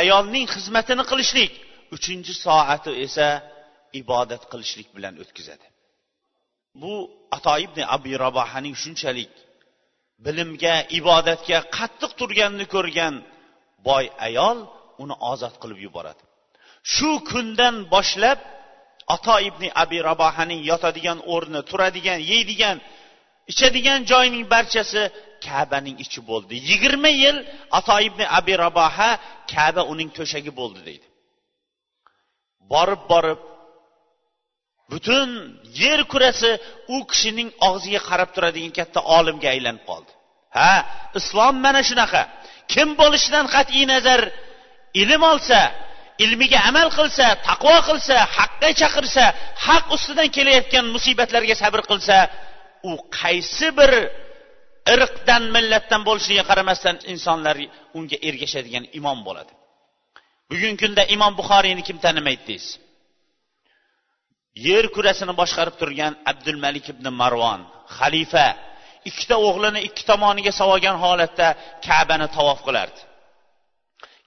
ayolning 0.00 0.46
xizmatini 0.54 1.04
qilishlik. 1.10 1.52
Uchinchi 1.96 2.32
soati 2.44 2.90
esa 3.06 3.26
ibodat 4.00 4.42
qilishlik 4.52 4.88
bilan 4.96 5.14
o'tkazadi. 5.22 5.66
Bu 6.82 6.94
ato 7.36 7.54
ibn 7.66 7.78
abi 7.96 8.12
robahaning 8.24 8.76
shunchalik 8.82 9.32
bilimga 10.24 10.74
ibodatga 10.98 11.58
qattiq 11.76 12.12
turganini 12.20 12.66
ko'rgan 12.74 13.14
boy 13.88 14.04
ayol 14.26 14.58
uni 15.02 15.14
ozod 15.32 15.54
qilib 15.62 15.78
yuboradi. 15.86 16.22
Shu 16.94 17.10
kundan 17.30 17.76
boshlab 17.94 18.38
ato 19.14 19.36
ibn 19.48 19.62
abi 19.82 19.98
rabohaning 20.08 20.60
yotadigan 20.70 21.18
o'rni 21.34 21.60
turadigan 21.70 22.20
yeydigan 22.30 22.76
ichadigan 23.52 24.00
joyining 24.10 24.44
barchasi 24.54 25.02
kabaning 25.46 25.96
ichi 26.04 26.20
bo'ldi. 26.30 26.54
Yigirma 26.70 27.10
yil 27.22 27.36
ato 27.78 27.96
ibn 28.08 28.20
abi 28.38 28.54
raboha 28.64 29.10
kaba 29.52 29.82
uning 29.92 30.10
to'shagi 30.18 30.52
bo'ldi 30.60 30.80
deydi. 30.88 31.06
Borib 32.72 33.02
borib 33.12 33.40
butun 34.92 35.28
yer 35.82 36.00
kurasi 36.12 36.50
u 36.94 36.96
kishining 37.10 37.48
og'ziga 37.68 38.00
qarab 38.08 38.30
turadigan 38.34 38.72
katta 38.78 39.00
olimga 39.18 39.48
aylanib 39.54 39.84
qoldi. 39.90 40.12
Ha 40.56 40.72
islom 41.20 41.54
mana 41.66 41.80
shunaqa. 41.88 42.22
Kim 42.72 42.88
bo'lishidan 43.00 43.46
qat'iy 43.54 43.84
nazar 43.94 44.20
ilm 45.02 45.22
olsa 45.32 45.60
ilmiga 46.24 46.58
amal 46.70 46.88
qilsa 46.98 47.26
taqvo 47.48 47.76
qilsa 47.88 48.16
haqqa 48.36 48.68
chaqirsa 48.80 49.24
haq 49.66 49.84
ustidan 49.96 50.28
kelayotgan 50.36 50.84
musibatlarga 50.94 51.54
sabr 51.62 51.80
qilsa 51.90 52.16
u 52.90 52.92
qaysi 53.18 53.68
bir 53.78 53.92
irqdan 54.94 55.42
millatdan 55.56 56.02
bo'lishiga 56.08 56.42
qaramasdan 56.50 56.96
insonlar 57.12 57.56
unga 57.98 58.16
ergashadigan 58.28 58.84
imom 58.98 59.18
bo'ladi. 59.26 59.52
Bugungi 60.50 60.78
kunda 60.82 61.02
imom 61.14 61.32
buxoriyni 61.40 61.82
kim 61.88 61.98
tanimaydi 62.04 62.44
deysiz? 62.50 62.72
Yer 64.66 64.84
kurasini 64.94 65.34
boshqarib 65.40 65.76
turgan 65.80 66.12
abdulmalik 66.30 66.86
ibn 66.92 67.06
marvon 67.20 67.60
xalifa 67.98 68.46
ikkita 69.08 69.36
o'g'lini 69.48 69.80
ikki 69.88 70.02
tomoniga 70.10 70.52
savogan 70.60 70.96
holatda 71.04 71.48
kabani 71.86 72.28
tavof 72.36 72.60
qilardi. 72.66 73.00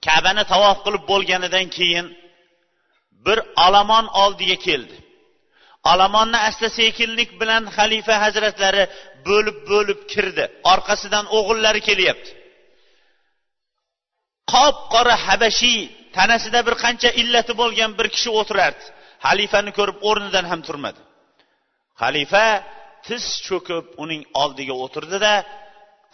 Kabani 0.06 0.44
tavof 0.52 0.78
qilib 0.84 1.04
bo'lganidan 1.10 1.66
keyin 1.76 2.06
bir 3.26 3.38
olomon 3.66 4.06
oldiga 4.22 4.56
keldi. 4.66 4.96
Olomonni 5.92 6.38
asta 6.48 6.68
sekinlik 6.78 7.30
bilan 7.40 7.62
xalifa 7.76 8.14
hazratlari 8.24 8.84
bo'lib 9.28 9.58
bo'lib 9.70 10.00
kirdi. 10.12 10.44
Orqasidan 10.72 11.24
o'g'illari 11.38 11.80
kelyapti. 11.88 12.30
Qop 14.52 14.76
qora 14.94 15.16
habashiy 15.26 15.80
tanasida 16.16 16.60
bir 16.66 16.74
qancha 16.84 17.10
illati 17.20 17.52
bo'lgan 17.60 17.90
bir 17.98 18.06
kishi 18.14 18.30
o'tirardi. 18.40 18.84
Xalifani 19.24 19.70
ko'rib 19.78 19.98
o'rnidan 20.08 20.44
ham 20.50 20.60
turmadi. 20.68 21.00
Xalifa 22.02 22.46
tiz 23.06 23.24
cho'kib 23.46 23.84
uning 24.02 24.22
oldiga 24.42 24.74
o'tirdida 24.84 25.32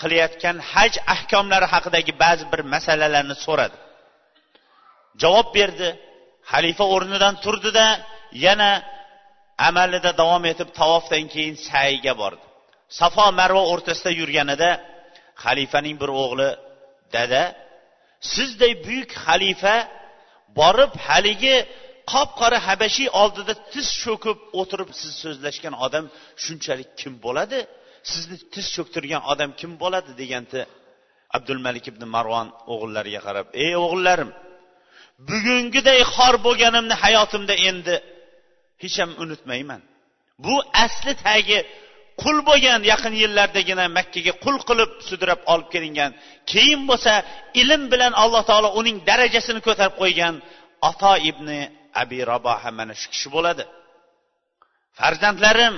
qilayotgan 0.01 0.57
haj 0.73 0.93
ahkomlari 1.15 1.67
haqidagi 1.75 2.13
ba'zi 2.23 2.45
bir 2.53 2.61
masalalarni 2.75 3.37
so'radi. 3.47 3.77
Javob 5.23 5.49
berdi 5.59 5.89
xalifa 6.53 6.85
o'rnidan 6.95 7.35
turdida 7.45 7.87
yana 8.47 8.71
amalida 9.69 10.11
davom 10.21 10.45
etib 10.53 10.69
tavofdan 10.81 11.25
keyin 11.35 11.57
sayga 11.69 12.15
bordi. 12.23 12.45
Safo 12.99 13.27
marva 13.41 13.63
o'rtasida 13.73 14.11
yurganida 14.21 14.71
xalifaning 15.45 15.97
bir 16.03 16.11
o'g'li 16.23 16.51
dada 17.15 17.43
sizday 18.33 18.73
buyuk 18.87 19.11
xalifa 19.25 19.77
borib 20.59 20.93
haligi 21.07 21.57
qop 22.13 22.31
qora 22.41 22.59
habashiy 22.69 23.09
oldida 23.23 23.53
tiz 23.73 23.87
cho'kib 24.03 24.39
o'tirib 24.61 24.91
siz 25.01 25.13
so'zlashgan 25.23 25.75
odam 25.87 26.05
shunchalik 26.45 26.91
kim 27.01 27.13
bo'ladi? 27.25 27.59
Sizni 28.11 28.37
tiz 28.55 28.67
cho'ktirgan 28.77 29.23
odam 29.33 29.51
kim 29.61 29.73
bo'ladi? 29.83 30.11
deganda 30.21 30.61
abdulmalik 31.37 31.85
ibn 31.93 32.03
marvon 32.15 32.49
o'g'illariga 32.73 33.21
qarab. 33.27 33.47
Ey 33.65 33.73
o'g'illarim 33.85 34.31
bugungiday 35.29 36.01
xor 36.15 36.35
bo'lganimni 36.47 36.95
hayotimda 37.05 37.55
endi 37.69 37.95
hech 38.83 38.97
ham 39.03 39.11
unutmayman. 39.25 39.81
Bu 40.45 40.55
asli 40.85 41.13
tagi 41.27 41.59
qul 42.23 42.37
bo'lgan 42.49 42.81
yaqin 42.93 43.15
yillardagina 43.23 43.85
makkaga 43.99 44.33
qul 44.45 44.57
qilib 44.69 44.91
sudrab 45.09 45.41
olib 45.53 45.69
kelingan 45.75 46.11
keyin 46.53 46.83
bo'lsa 46.91 47.13
ilm 47.63 47.83
bilan 47.93 48.13
alloh 48.23 48.43
taolo 48.51 48.69
uning 48.81 48.97
darajasini 49.09 49.61
ko'tarib 49.67 49.95
qo'ygan 50.03 50.35
ato 50.91 51.13
ibn 51.31 51.49
abi 52.03 52.19
raboha 52.33 52.71
mana 52.79 52.95
shu 53.01 53.07
kishi 53.13 53.29
bo'ladi. 53.37 53.65
Farzandlarim 54.99 55.75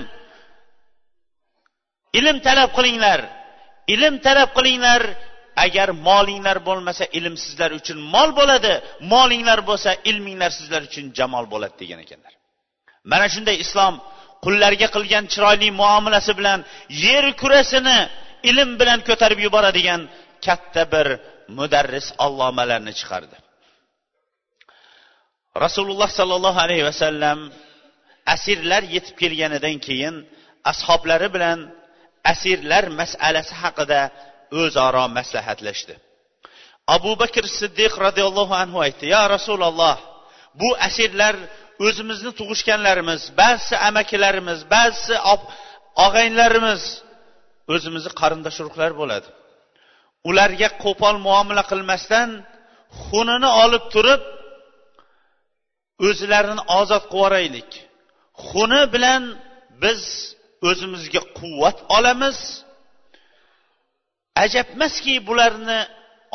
ilm 2.19 2.37
talab 2.47 2.69
qilinglar. 2.77 3.19
Ilm 3.93 4.15
talab 4.25 4.49
qilinglar. 4.57 5.01
Agar 5.65 5.89
molinglar 6.07 6.57
bo'lmasa 6.67 7.03
ilm 7.17 7.35
sizlar 7.43 7.71
uchun 7.79 7.97
mol 8.13 8.29
bo'ladi. 8.39 8.73
Molinglar 9.13 9.59
bo'lsa 9.69 9.91
ilminglar 10.09 10.51
sizlar 10.59 10.81
uchun 10.89 11.05
jamol 11.17 11.45
bo'ladi 11.53 11.75
degan 11.81 11.99
ekanlar. 12.05 12.33
Mana 13.11 13.27
shunday 13.33 13.57
islom 13.65 13.93
qullarga 14.45 14.87
qilgan 14.95 15.25
chiroyli 15.33 15.69
muomalasi 15.81 16.31
bilan 16.39 16.59
yer 17.05 17.25
kurasini 17.41 17.99
ilm 18.49 18.69
bilan 18.79 18.99
ko'tarib 19.07 19.39
yuboradigan 19.45 20.01
katta 20.45 20.83
bir 20.93 21.07
mudarris 21.57 22.07
allomalarni 22.25 22.93
chiqardi. 22.99 23.37
Rasululloh 25.65 26.09
sollallohu 26.19 26.59
alayhi 26.65 26.85
vasallam 26.89 27.39
asirlar 28.35 28.83
yetib 28.95 29.15
kelganidan 29.21 29.77
keyin 29.87 30.15
ashoblari 30.71 31.27
bilan 31.35 31.59
asirlar 32.31 32.83
masalasi 32.99 33.53
haqida 33.61 34.01
o'zaro 34.61 35.05
maslahatlashdi. 35.17 35.93
Abu 36.95 37.11
bakr 37.21 37.43
siddiq 37.59 37.93
roziyallohu 38.05 38.53
anhu 38.63 38.77
aytdi 38.85 39.05
yo 39.15 39.23
rasululloh 39.35 39.97
bu 40.61 40.69
asirlar 40.87 41.35
o'zimizni 41.85 42.31
tug'ishganlarimiz 42.39 43.21
ba'zisi 43.41 43.75
amakilarimiz 43.89 44.59
ba'zisi 44.75 45.15
og'aynlarimiz 46.05 46.81
o'zimizni 47.73 48.11
qarindosh 48.21 48.57
urug'lar 48.61 48.91
bo'ladi. 49.01 49.27
Ularga 50.29 50.69
qo'pol 50.83 51.15
muomala 51.27 51.63
qilmasdan 51.71 52.29
xunini 53.03 53.49
olib 53.63 53.83
turib 53.93 54.21
o'zlarini 56.05 56.63
ozod 56.79 57.03
qilib 57.03 57.15
yuboraylik 57.15 57.71
xuni 58.47 58.81
bilan 58.93 59.23
biz 59.83 60.01
o'zimizga 60.69 61.21
quvvat 61.39 61.77
olamiz. 61.97 62.37
Ajabmaski 64.43 65.13
bularni 65.27 65.79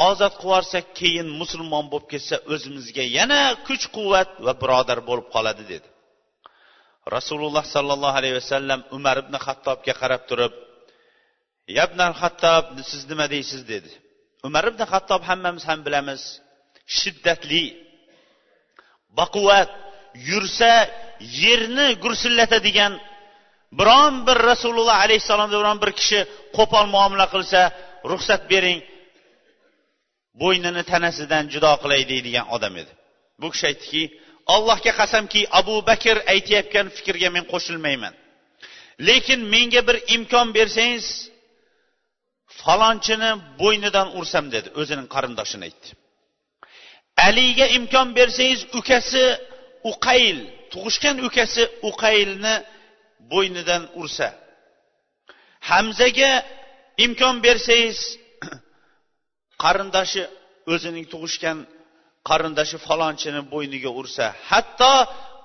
ozod 0.08 0.34
qilib 0.40 0.48
yuborsak 0.50 0.86
keyin 0.98 1.28
musulmon 1.40 1.84
bo'lib 1.92 2.08
ketsa 2.12 2.36
o'zimizga 2.54 3.04
yana 3.18 3.40
kuch 3.66 3.84
quvvat 3.96 4.30
va 4.46 4.52
birodar 4.62 4.98
bo'lib 5.08 5.26
qoladi 5.34 5.64
dedi. 5.72 5.88
Rasululloh 7.16 7.64
sollallohu 7.74 8.16
alayhi 8.20 8.36
vasallam 8.40 8.80
umar 8.96 9.16
ibn 9.22 9.34
hattobga 9.46 9.94
qarab 10.00 10.22
turib 10.30 10.54
yabnal 11.78 12.14
hattob 12.22 12.64
siz 12.90 13.02
nima 13.10 13.26
deysiz? 13.34 13.60
dedi. 13.72 13.90
Umar 14.46 14.64
ibn 14.70 14.82
hattob 14.92 15.22
hammamiz 15.28 15.64
ham 15.70 15.80
bilamiz 15.86 16.22
shiddatli 16.98 17.64
baquvvat 19.18 19.70
yursa 20.30 20.72
yerni 21.42 21.88
gursillatadigan 22.04 22.92
biron 23.78 24.14
bir 24.26 24.36
rasululloh 24.50 24.96
alayhissalomda 25.04 25.56
biron 25.62 25.78
bir 25.84 25.92
kishi 26.00 26.20
qo'pol 26.56 26.86
muomala 26.94 27.26
qilsa 27.34 27.60
ruxsat 28.10 28.42
bering 28.52 28.78
bo'ynini 30.40 30.82
tanasidan 30.92 31.44
judo 31.52 31.72
qilay 31.82 32.02
deydigan 32.12 32.46
odam 32.56 32.74
edi. 32.82 32.92
Bu 33.40 33.46
kishi 33.52 33.64
aytdiki 33.70 34.02
allohga 34.54 34.92
qasamki 35.00 35.40
abu 35.60 35.76
bakr 35.90 36.16
aytayotgan 36.34 36.86
fikrga 36.96 37.28
men 37.36 37.44
qo'shilmayman. 37.52 38.14
Lekin 39.08 39.40
menga 39.54 39.82
bir 39.88 39.96
imkon 40.16 40.48
bersangiz 40.58 41.06
falonchini 42.60 43.30
bo'ynidan 43.60 44.08
ursam 44.18 44.44
dedi 44.54 44.68
o'zining 44.80 45.08
qarindoshini 45.14 45.64
aytdi. 45.68 45.88
Aliga 47.16 47.66
imkon 47.78 48.08
bersangiz 48.18 48.60
ukasi 48.78 49.24
uqayl 49.90 50.38
tug'ishgan 50.72 51.16
ukasi 51.28 51.62
uqaylni 51.90 52.54
bo'ynidan 53.32 53.82
ursa. 54.00 54.28
Hamzaga 55.70 56.32
imkon 57.04 57.36
bersangiz 57.46 57.98
qarindoshi 59.62 60.22
o'zining 60.72 61.06
tug'ishgan 61.12 61.58
qarindoshi 62.28 62.76
falonchini 62.86 63.42
bo'yniga 63.52 63.90
ursa. 64.00 64.26
Hatto 64.50 64.92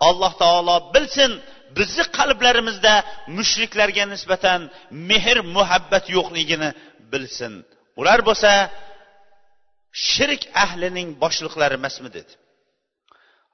alloh 0.10 0.34
taolo 0.44 0.76
bilsin 0.94 1.32
bizni 1.78 2.04
qalblarimizda 2.18 2.94
mushriklarga 3.38 4.04
nisbatan 4.14 4.60
mehr 5.10 5.38
muhabbat 5.56 6.06
yo'qligini 6.16 6.70
bilsin. 7.12 7.54
Ular 8.00 8.20
bo'lsa 8.28 8.52
shirk 10.12 10.44
ahlining 10.64 11.10
boshliqlari 11.24 11.76
emasmi 11.80 12.10
dedi. 12.18 12.34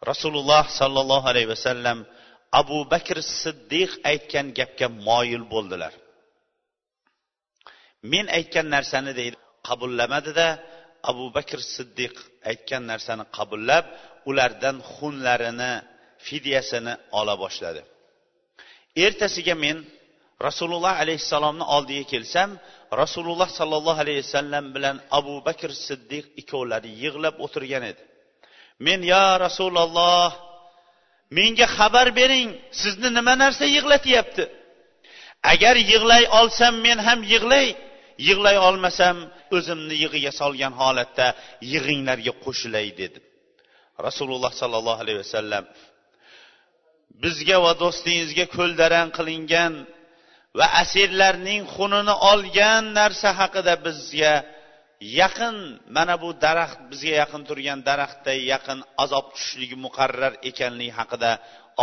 Rasululloh 0.10 0.64
sollallohu 0.80 1.28
alayhi 1.32 1.50
vasallam 1.56 1.98
abu 2.62 2.80
bakr 2.94 3.18
siddiq 3.42 3.92
aytgan 4.12 4.48
gapga 4.58 4.88
moyil 5.08 5.44
bo'ldilar. 5.54 5.94
Men 8.12 8.26
aytgan 8.38 8.68
narsani 8.76 9.12
deydi 9.20 9.38
qabullamadida 9.68 10.48
abu 11.12 11.26
bakr 11.38 11.60
siddiq 11.76 12.16
aytgan 12.52 12.84
narsani 12.92 13.24
qabullab 13.38 13.86
ulardan 14.30 14.78
xunlarini 14.94 15.74
fidyasini 16.28 16.94
ola 17.20 17.36
boshladi. 17.44 17.82
Ertasiga 19.06 19.56
men 19.66 19.78
rasululloh 20.48 20.94
alayhissalomni 21.04 21.66
oldiga 21.76 22.06
kelsam 22.14 22.50
rasululloh 23.02 23.50
sollallohu 23.60 24.00
alayhi 24.04 24.22
vasallam 24.26 24.66
bilan 24.76 24.96
abu 25.20 25.36
bakr 25.48 25.70
siddiq 25.88 26.26
ikkovlari 26.42 26.92
yig'lab 27.04 27.36
o'tirgan 27.46 27.84
edi. 27.92 28.04
Men 28.86 29.00
yo 29.14 29.26
rasululloh 29.46 30.30
menga 31.38 31.68
xabar 31.78 32.08
bering 32.20 32.50
sizni 32.82 33.10
nima 33.18 33.34
narsa 33.44 33.66
yig'latyapti? 33.76 34.44
Agar 35.54 35.76
yig'lay 35.92 36.24
olsam 36.40 36.74
men 36.86 36.98
ham 37.08 37.20
yig'lay. 37.34 37.68
Yig'lay 38.28 38.58
olmasam 38.68 39.18
o'zimni 39.58 39.96
yig'iga 40.04 40.32
solgan 40.42 40.74
holatda 40.82 41.28
yig'inglarga 41.74 42.34
qo'shilay 42.44 42.88
dedi. 43.02 43.20
Rasululloh 44.08 44.52
sollallohu 44.62 45.02
alayhi 45.04 45.20
vasallam 45.24 45.64
bizga 47.24 47.58
va 47.66 47.72
do'stingizga 47.84 48.46
ko'ldarang 48.58 49.10
qilingan 49.18 49.74
va 50.59 50.67
asirlarning 50.83 51.63
xunini 51.75 52.15
olgan 52.33 52.85
narsa 52.99 53.31
haqida 53.41 53.75
bizga 53.87 54.35
yaqin 55.21 55.57
mana 55.97 56.15
bu 56.23 56.29
daraxt 56.45 56.81
bizga 56.91 57.13
yaqin 57.23 57.43
turgan 57.49 57.79
daraxtday 57.89 58.39
yaqin 58.53 58.79
azob 59.05 59.27
tushishligi 59.35 59.77
muqarrar 59.87 60.33
ekanligi 60.51 60.93
haqida 61.01 61.31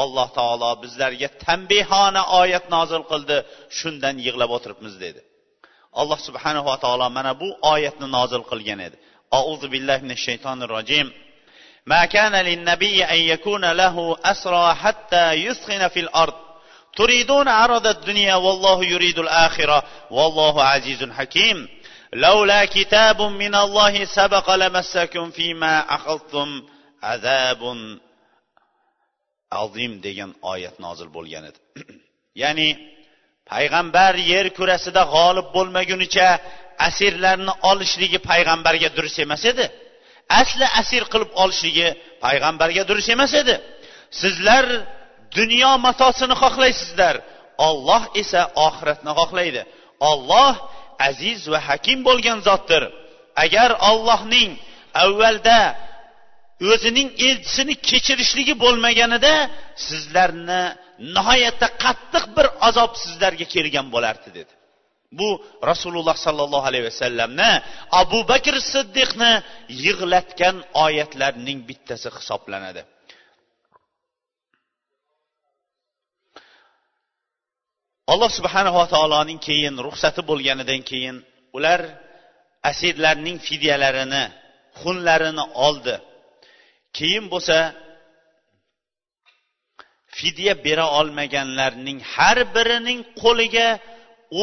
alloh 0.02 0.28
taolo 0.38 0.70
bizlarga 0.84 1.30
tanbehona 1.46 2.22
oyat 2.42 2.66
nozil 2.76 3.04
qildi 3.12 3.38
shundan 3.78 4.16
yig'lab 4.26 4.50
o'tiribmiz 4.58 4.96
dedi 5.04 5.22
alloh 6.02 6.20
subhanava 6.28 6.76
taolo 6.84 7.08
mana 7.18 7.32
bu 7.42 7.50
oyatni 7.74 8.08
nozil 8.18 8.44
qilgan 8.52 8.80
edi 8.88 8.98
auzu 9.40 9.68
billahi 9.74 10.02
minash 10.06 10.24
shaytonir 10.28 10.70
rojim 10.78 11.10
ما 11.94 12.06
كان 12.06 12.36
للنبي 12.36 13.04
أن 13.06 13.20
يكون 13.34 13.72
له 13.72 14.18
أسرى 14.26 14.76
حتى 14.76 15.26
يسخن 15.34 15.88
في 15.88 16.00
الأرض 16.00 16.34
تريدون 16.96 17.48
عرض 17.48 17.88
الدنيا 17.88 18.36
والله 18.36 18.86
يريد 18.86 19.20
الآخرة 19.20 19.84
والله 20.12 20.64
عزيز 20.64 21.12
حكيم 21.12 21.68
لولا 22.14 22.66
كتاب 22.66 23.22
من 23.22 23.56
الله 23.56 24.06
سبق 24.06 24.56
لمسكم 24.56 25.32
فيما 25.32 25.80
أخذتم 25.96 26.64
عذاب 27.04 27.62
azim 29.64 29.94
degan 30.06 30.32
oyat 30.52 30.76
nozil 30.86 31.10
bo'lgan 31.16 31.44
edi 31.50 31.60
ya'ni 32.42 32.70
payg'ambar 33.52 34.14
yer 34.32 34.48
kurasida 34.58 35.04
g'olib 35.16 35.48
bo'lmagunicha 35.56 36.28
asirlarni 36.88 37.54
olishligi 37.72 38.20
payg'ambarga 38.30 38.90
durust 38.98 39.18
emas 39.26 39.44
edi 39.52 39.66
asli 40.42 40.66
asir 40.82 41.04
qilib 41.14 41.32
olishligi 41.44 41.88
payg'ambarga 42.26 42.84
durust 42.90 43.10
emas 43.16 43.34
edi 43.42 43.56
sizlar 44.22 44.66
dunyo 45.37 45.73
matosini 45.87 46.35
xohlaysizlar. 46.43 47.17
Olloh 47.69 48.03
esa 48.23 48.41
oxiratni 48.67 49.13
xohlaydi. 49.21 49.63
Olloh 50.11 50.55
aziz 51.09 51.41
va 51.53 51.59
hakim 51.69 51.99
bo'lgan 52.09 52.39
zotdir. 52.49 52.83
Agar 53.45 53.71
ollohning 53.91 54.51
avvalda 55.05 55.59
o'zining 56.73 57.09
elchisini 57.29 57.75
kechirishligi 57.89 58.55
bo'lmaganida 58.65 59.35
sizlarni 59.89 60.63
nihoyatda 61.17 61.67
qattiq 61.85 62.25
bir 62.37 62.47
azob 62.69 62.93
sizlarga 63.03 63.47
kelgan 63.55 63.87
bo'lardi 63.95 64.29
dedi. 64.39 64.53
Bu 65.19 65.29
rasululloh 65.71 66.17
sollallohu 66.27 66.67
alayhi 66.71 66.87
vasallamni 66.91 67.53
abu 68.03 68.19
bakr 68.33 68.55
siddiqni 68.73 69.33
yig'latgan 69.85 70.57
oyatlarning 70.87 71.59
bittasi 71.69 72.09
hisoblanadi. 72.17 72.83
Alloh 78.13 78.31
subhanava 78.39 78.85
taoloning 78.95 79.41
keyin 79.49 79.75
ruxsati 79.87 80.21
bo'lganidan 80.31 80.81
keyin 80.91 81.17
ular 81.57 81.81
asirlarning 82.71 83.37
fidyalarini 83.49 84.25
xunlarini 84.81 85.45
oldi. 85.67 85.95
Keyin 86.99 87.25
bo'lsa 87.33 87.59
fidya 90.19 90.55
bera 90.67 90.87
olmaganlarning 90.99 91.99
har 92.15 92.39
birining 92.57 93.01
qo'liga 93.23 93.69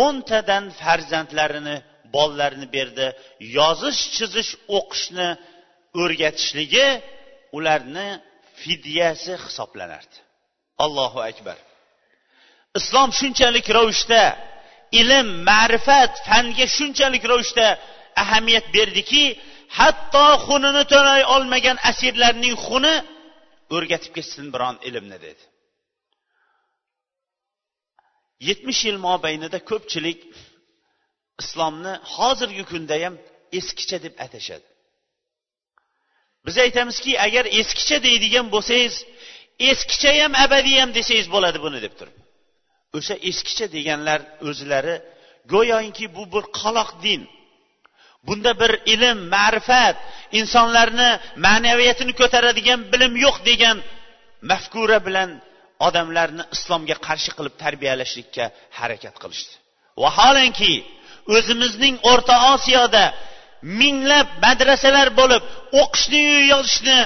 o'ntadan 0.04 0.64
farzandlarini 0.82 1.76
bolalarini 2.16 2.68
berdi. 2.76 3.08
Yozish 3.58 4.02
chizish 4.16 4.52
o'qishni 4.78 5.30
o'rgatishligi 6.02 6.88
ularni 7.58 8.08
fidyasi 8.62 9.34
hisoblanardi. 9.46 10.18
Allohu 10.86 11.20
akbar. 11.32 11.58
Islom 12.80 13.10
shunchalik 13.20 13.68
ravishda 13.78 14.24
ilm 15.02 15.28
ma'rifat 15.50 16.14
fanga 16.28 16.66
shunchalik 16.78 17.24
ravishda 17.32 17.68
ahamiyat 18.24 18.66
berdiki 18.76 19.24
hatto 19.80 20.26
xunini 20.46 20.84
to'lay 20.94 21.22
olmagan 21.36 21.78
asirlarning 21.92 22.56
xuni 22.66 22.96
o'rgatib 23.76 24.12
ketsin 24.18 24.46
biron 24.54 24.76
ilmni 24.88 25.18
dedi. 25.26 25.44
Yetmish 28.48 28.82
yil 28.88 28.98
mobaynida 29.08 29.60
ko'pchilik 29.70 30.20
islomni 31.42 31.94
hozirgi 32.16 32.64
kunda 32.72 32.96
ham 33.04 33.16
eskicha 33.60 33.98
deb 34.06 34.14
atashadi. 34.26 34.68
Biz 36.46 36.56
aytamizki 36.66 37.12
agar 37.28 37.46
eskicha 37.60 37.98
deydigan 38.08 38.48
bo'lsangiz 38.56 38.96
eskicha 39.72 40.12
ham 40.22 40.34
abadiy 40.46 40.78
ham 40.82 40.92
desangiz 40.98 41.28
bo'ladi 41.36 41.60
buni 41.66 41.80
deb 41.86 41.94
turib. 42.00 42.16
O'sha 42.98 43.16
eskicha 43.30 43.68
deganlar 43.76 44.20
o'zlari 44.50 44.96
go'yoki 45.54 46.06
bu 46.16 46.24
bir 46.34 46.44
qaloq 46.60 46.90
din. 47.06 47.22
Bunda 48.28 48.52
bir 48.62 48.72
ilm 48.94 49.18
ma'rifat 49.36 49.96
insonlarni 50.40 51.10
ma'naviyatini 51.46 52.14
ko'taradigan 52.22 52.80
bilim 52.92 53.14
yo'q 53.26 53.38
degan 53.50 53.78
mafkura 54.52 55.00
bilan 55.08 55.30
odamlarni 55.88 56.44
islomga 56.56 56.96
qarshi 57.08 57.32
qilib 57.38 57.56
tarbiyalashlikka 57.64 58.46
harakat 58.80 59.16
qilishdi. 59.22 59.54
Vaholanki 60.04 60.74
o'zimizning 61.36 61.96
o'rta 62.12 62.36
osiyoda 62.54 63.06
minglab 63.82 64.28
madrasalar 64.46 65.08
bo'lib 65.20 65.44
o'qishni 65.82 66.24
yozishni 66.54 67.00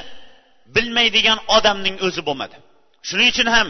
bilmaydigan 0.75 1.39
odamning 1.57 1.95
o'zi 2.07 2.21
bo'lmadi. 2.27 2.57
Shuning 3.07 3.27
uchun 3.33 3.47
ham 3.55 3.67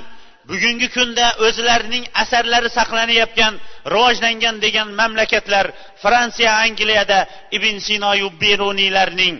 bugungi 0.49 0.87
kunda 0.95 1.25
o'zlarining 1.45 2.05
asarlari 2.23 2.69
saqlanayotgan 2.77 3.53
rivojlangan 3.93 4.55
degan 4.65 4.87
mamlakatlar 4.99 5.65
fransiya 6.03 6.51
angliyada 6.65 7.19
ibn 7.57 7.75
sinoyu 7.87 8.27
beruniylarning 8.43 9.35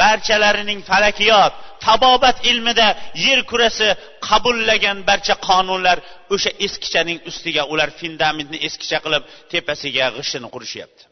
barchalarining 0.00 0.80
falakiyot 0.90 1.52
tabobat 1.86 2.36
ilmida 2.50 2.88
yer 3.26 3.40
kurasi 3.50 3.88
qabullagan 4.28 4.98
barcha 5.08 5.34
qonunlar 5.48 5.98
o'sha 6.34 6.50
eskichaning 6.66 7.18
ustiga 7.30 7.62
ular 7.72 7.88
fundamentni 8.00 8.58
eskicha 8.66 8.98
qilib 9.04 9.22
tepasiga 9.52 10.06
g'ishtini 10.16 10.48
qurishyapti. 10.54 11.02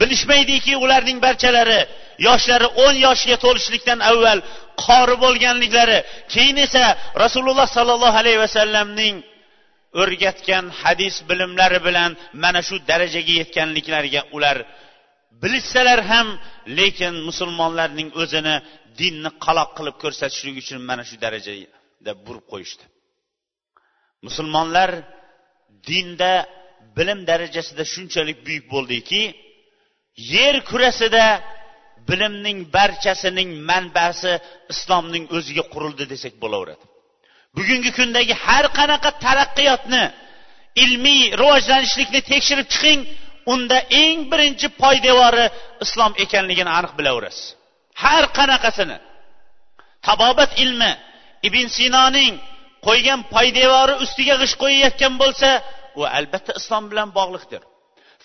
Bilishmaydiki 0.00 0.72
ularning 0.84 1.18
barchalari 1.26 1.80
yoshlari 2.28 2.68
o'n 2.84 2.94
yoshga 3.06 3.36
to'lishlikdan 3.44 4.00
avval 4.10 4.38
qori 4.84 5.16
bo'lganliklari 5.24 5.98
keyin 6.34 6.56
esa 6.66 6.84
rasululloh 7.24 7.68
sollallohu 7.76 8.16
alayhi 8.22 8.40
vasallamning 8.46 9.16
o'rgatgan 10.02 10.64
hadis 10.82 11.14
bilimlari 11.28 11.78
bilan 11.86 12.10
mana 12.42 12.60
shu 12.68 12.76
darajaga 12.90 13.32
yetganliklariga 13.40 14.22
ular 14.36 14.56
bilishsalar 15.42 16.00
ham 16.10 16.28
lekin 16.78 17.14
musulmonlarning 17.28 18.08
o'zini 18.22 18.56
dinni 19.00 19.30
qaloq 19.44 19.70
qilib 19.78 19.96
ko'rsatishlik 20.02 20.56
uchun 20.62 20.80
mana 20.90 21.02
shu 21.08 21.16
darajada 21.24 22.12
burib 22.26 22.44
qo'yishdi. 22.52 22.84
Musulmonlar 24.26 24.90
dinda 25.88 26.32
bilim 26.96 27.20
darajasida 27.30 27.84
shunchalik 27.94 28.38
buyuk 28.46 28.64
bo'ldiki 28.74 29.20
yer 30.16 30.64
kurasida 30.70 31.26
bilimning 32.08 32.58
barchasining 32.76 33.50
manbasi 33.70 34.32
islomning 34.72 35.24
o'ziga 35.36 35.64
qurildi 35.72 36.04
desak 36.12 36.34
bo'laveradi. 36.42 36.84
Bugungi 37.56 37.90
kundagi 37.98 38.34
har 38.46 38.66
qanaqa 38.78 39.10
taraqqiyotni 39.24 40.04
ilmiy 40.84 41.22
rivojlanishlikni 41.40 42.20
tekshirib 42.32 42.66
chiqing 42.74 43.00
unda 43.52 43.78
eng 44.02 44.18
birinchi 44.32 44.68
poydevori 44.82 45.46
islom 45.84 46.12
ekanligini 46.24 46.70
aniq 46.78 46.92
bilaverasiz. 46.98 47.46
Har 48.02 48.24
qanaqasini. 48.38 48.98
Tabobat 50.06 50.50
ilmi 50.64 50.92
ibn 51.48 51.66
sinoning 51.76 52.34
qo'ygan 52.86 53.20
poydevori 53.34 53.94
ustiga 54.04 54.34
g'isht 54.40 54.56
qo'yayotgan 54.62 55.14
bo'lsa 55.22 55.48
u 55.98 56.00
albatta 56.18 56.52
islom 56.60 56.84
bilan 56.90 57.08
bog'liqdir. 57.18 57.62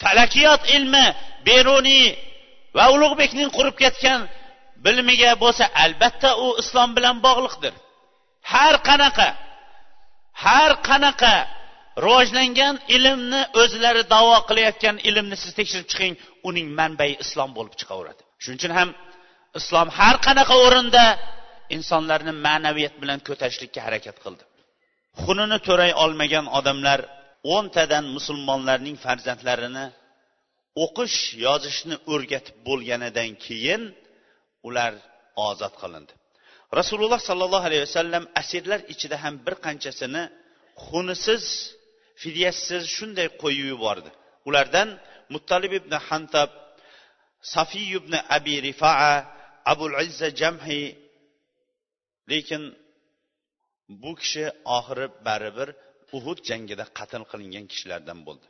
Falakiyot 0.02 0.62
ilmi 0.76 1.06
beruniy 1.48 2.06
va 2.78 2.86
ulug'bekning 2.96 3.50
qurib 3.58 3.76
ketgan 3.84 4.20
bilimiga 4.86 5.32
bo'lsa 5.44 5.66
albatta 5.84 6.30
u 6.46 6.48
islom 6.62 6.90
bilan 6.98 7.16
bog'liqdir. 7.28 7.74
Har 8.54 8.76
qanaqa 8.88 9.30
har 10.46 10.72
qanaqa 10.90 11.36
rivojlangan 12.06 12.76
ilmni 12.96 13.42
o'zlari 13.62 14.04
davo 14.14 14.36
qilayotgan 14.50 14.96
ilmni 15.10 15.36
siz 15.44 15.52
tekshirib 15.60 15.88
chiqing 15.92 16.14
uning 16.50 16.68
manbai 16.80 17.12
islom 17.24 17.50
bo'lib 17.58 17.74
chiqaveradi. 17.80 18.22
Shuning 18.42 18.60
uchun 18.62 18.74
ham 18.80 18.90
islom 19.60 19.88
har 20.00 20.16
qanaqa 20.28 20.56
o'rinda 20.66 21.06
insonlarni 21.76 22.34
ma'naviyat 22.46 22.96
bilan 23.02 23.20
ko'tarishlikka 23.28 23.80
harakat 23.88 24.18
qildi. 24.24 24.44
Xunini 25.24 25.58
to'ray 25.68 25.92
olmagan 26.04 26.46
odamlar 26.60 27.00
o'ntadan 27.56 28.06
musulmonlarning 28.16 28.98
farzandlarini 29.06 29.86
o'qish 30.84 31.20
yozishni 31.46 31.96
o'rgatib 32.14 32.56
bo'lganidan 32.68 33.32
keyin 33.46 33.82
ular 34.68 34.94
ozod 35.48 35.74
qilindi. 35.82 36.14
Rasululloh 36.80 37.22
sollallohu 37.30 37.66
alayhi 37.70 37.84
vasallam 37.88 38.24
asirlar 38.42 38.80
ichida 38.94 39.18
ham 39.24 39.36
bir 39.46 39.56
qanchasini 39.66 40.24
xunisiz 40.86 41.44
fidyasiz 42.22 42.84
shunday 42.96 43.28
qo'yib 43.42 43.68
yubordi. 43.74 44.10
Ulardan 44.50 44.90
muttalib 45.34 45.74
ibn 45.80 45.94
hantab 46.08 46.50
safiy 47.56 47.90
ibn 48.00 48.14
abi 48.38 48.56
rifaa 48.68 49.16
abul 49.72 49.94
izza 50.08 50.30
jamhi 50.42 50.82
lekin 52.32 52.64
bu 54.02 54.12
kishi 54.20 54.46
oxiri 54.78 55.06
baribir 55.28 55.70
uhud 56.18 56.40
jangida 56.50 56.86
qatl 56.98 57.24
qilingan 57.32 57.66
kishilardan 57.72 58.20
bo'ldi. 58.28 58.48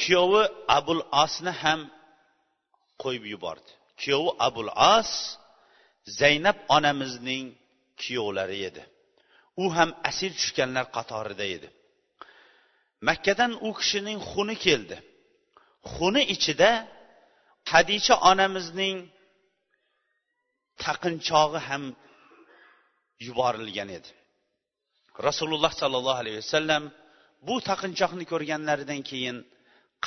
Kuyovi 0.00 0.42
abul 0.78 1.02
asni 1.24 1.52
ham 1.62 1.80
qo'yib 3.02 3.24
yubordi. 3.32 3.70
Kuyovi 4.00 4.30
abul 4.48 4.70
as 4.96 5.10
zaynab 6.20 6.58
onamizning 6.76 7.46
kuyovlari 8.02 8.58
edi. 8.68 8.82
U 9.62 9.64
ham 9.76 9.90
asir 10.10 10.30
tushganlar 10.40 10.86
qatorida 10.96 11.46
edi. 11.56 11.68
Makkadan 13.08 13.52
u 13.66 13.68
kishining 13.78 14.18
xuni 14.30 14.56
keldi. 14.66 14.96
Xuni 15.94 16.22
ichida 16.34 16.70
hadicha 17.72 18.14
onamizning 18.30 18.96
taqinchog'i 20.84 21.60
ham 21.68 21.84
yuborilgan 23.26 23.90
edi. 23.98 24.10
Rasululloh 25.28 25.72
sollallohu 25.80 26.20
alayhi 26.22 26.38
vasallam 26.42 26.82
bu 27.46 27.54
taqinchoqni 27.70 28.24
ko'rganlaridan 28.32 29.00
keyin 29.10 29.36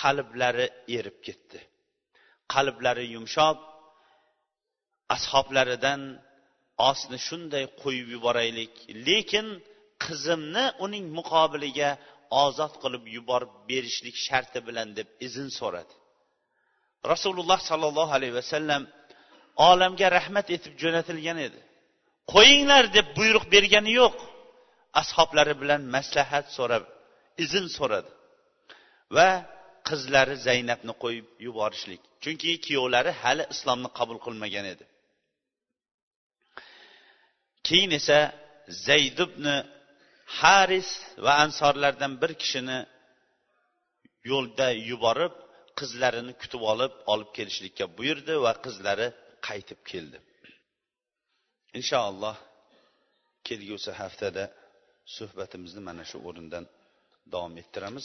qalblari 0.01 0.67
erib 0.97 1.17
ketdi. 1.27 1.59
Qalblari 2.53 3.05
yumshoq 3.15 3.57
ashoblaridan 5.15 6.01
osni 6.89 7.17
shunday 7.27 7.65
qo'yib 7.81 8.07
yuboraylik 8.15 8.73
lekin 9.07 9.47
qizimni 10.03 10.65
uning 10.85 11.05
muqobiliga 11.17 11.89
ozod 12.43 12.73
qilib 12.83 13.03
yuborib 13.15 13.51
berishlik 13.69 14.15
sharti 14.25 14.59
bilan 14.67 14.87
deb 14.97 15.07
izn 15.27 15.47
so'radi. 15.59 15.93
Rasululloh 17.11 17.59
sollallohu 17.69 18.11
alayhi 18.17 18.35
vasallam 18.41 18.83
olamga 19.69 20.07
rahmat 20.17 20.47
etib 20.55 20.73
jo'natilgan 20.81 21.37
edi. 21.47 21.59
Qo'yinglar 22.33 22.83
deb 22.97 23.07
buyruq 23.17 23.45
bergani 23.53 23.91
yo'q. 24.01 24.15
Ashoblari 25.01 25.53
bilan 25.61 25.81
maslahat 25.95 26.45
so'rab 26.57 26.83
izn 27.43 27.65
so'radi. 27.77 28.11
Va 29.15 29.29
qizlari 29.89 30.35
zaynabni 30.47 30.93
qo'yib 31.03 31.27
yuborishlik. 31.47 32.01
Chunki 32.23 32.51
kuyovlari 32.65 33.11
hali 33.21 33.43
islomni 33.53 33.89
qabul 33.99 34.17
qilmagan 34.25 34.65
edi. 34.73 34.85
Keyin 37.67 37.91
esa 37.99 38.19
zayd 38.87 39.17
ibn 39.27 39.45
haris 40.39 40.89
va 41.25 41.33
ansorlardan 41.43 42.13
bir 42.21 42.31
kishini 42.41 42.79
yo'lda 44.31 44.67
yuborib 44.89 45.33
qizlarini 45.79 46.33
kutib 46.41 46.61
olib 46.71 46.93
olib 47.13 47.29
kelishlikka 47.37 47.85
buyurdi 47.97 48.33
va 48.45 48.53
qizlari 48.65 49.07
qaytib 49.47 49.79
keldi. 49.91 50.17
Inshaalloh 51.79 52.37
kelgusi 53.47 53.91
haftada 54.01 54.43
suhbatimizni 55.15 55.81
mana 55.89 56.03
shu 56.09 56.17
o'rindan 56.29 56.65
davom 57.33 57.53
ettiramiz. 57.61 57.95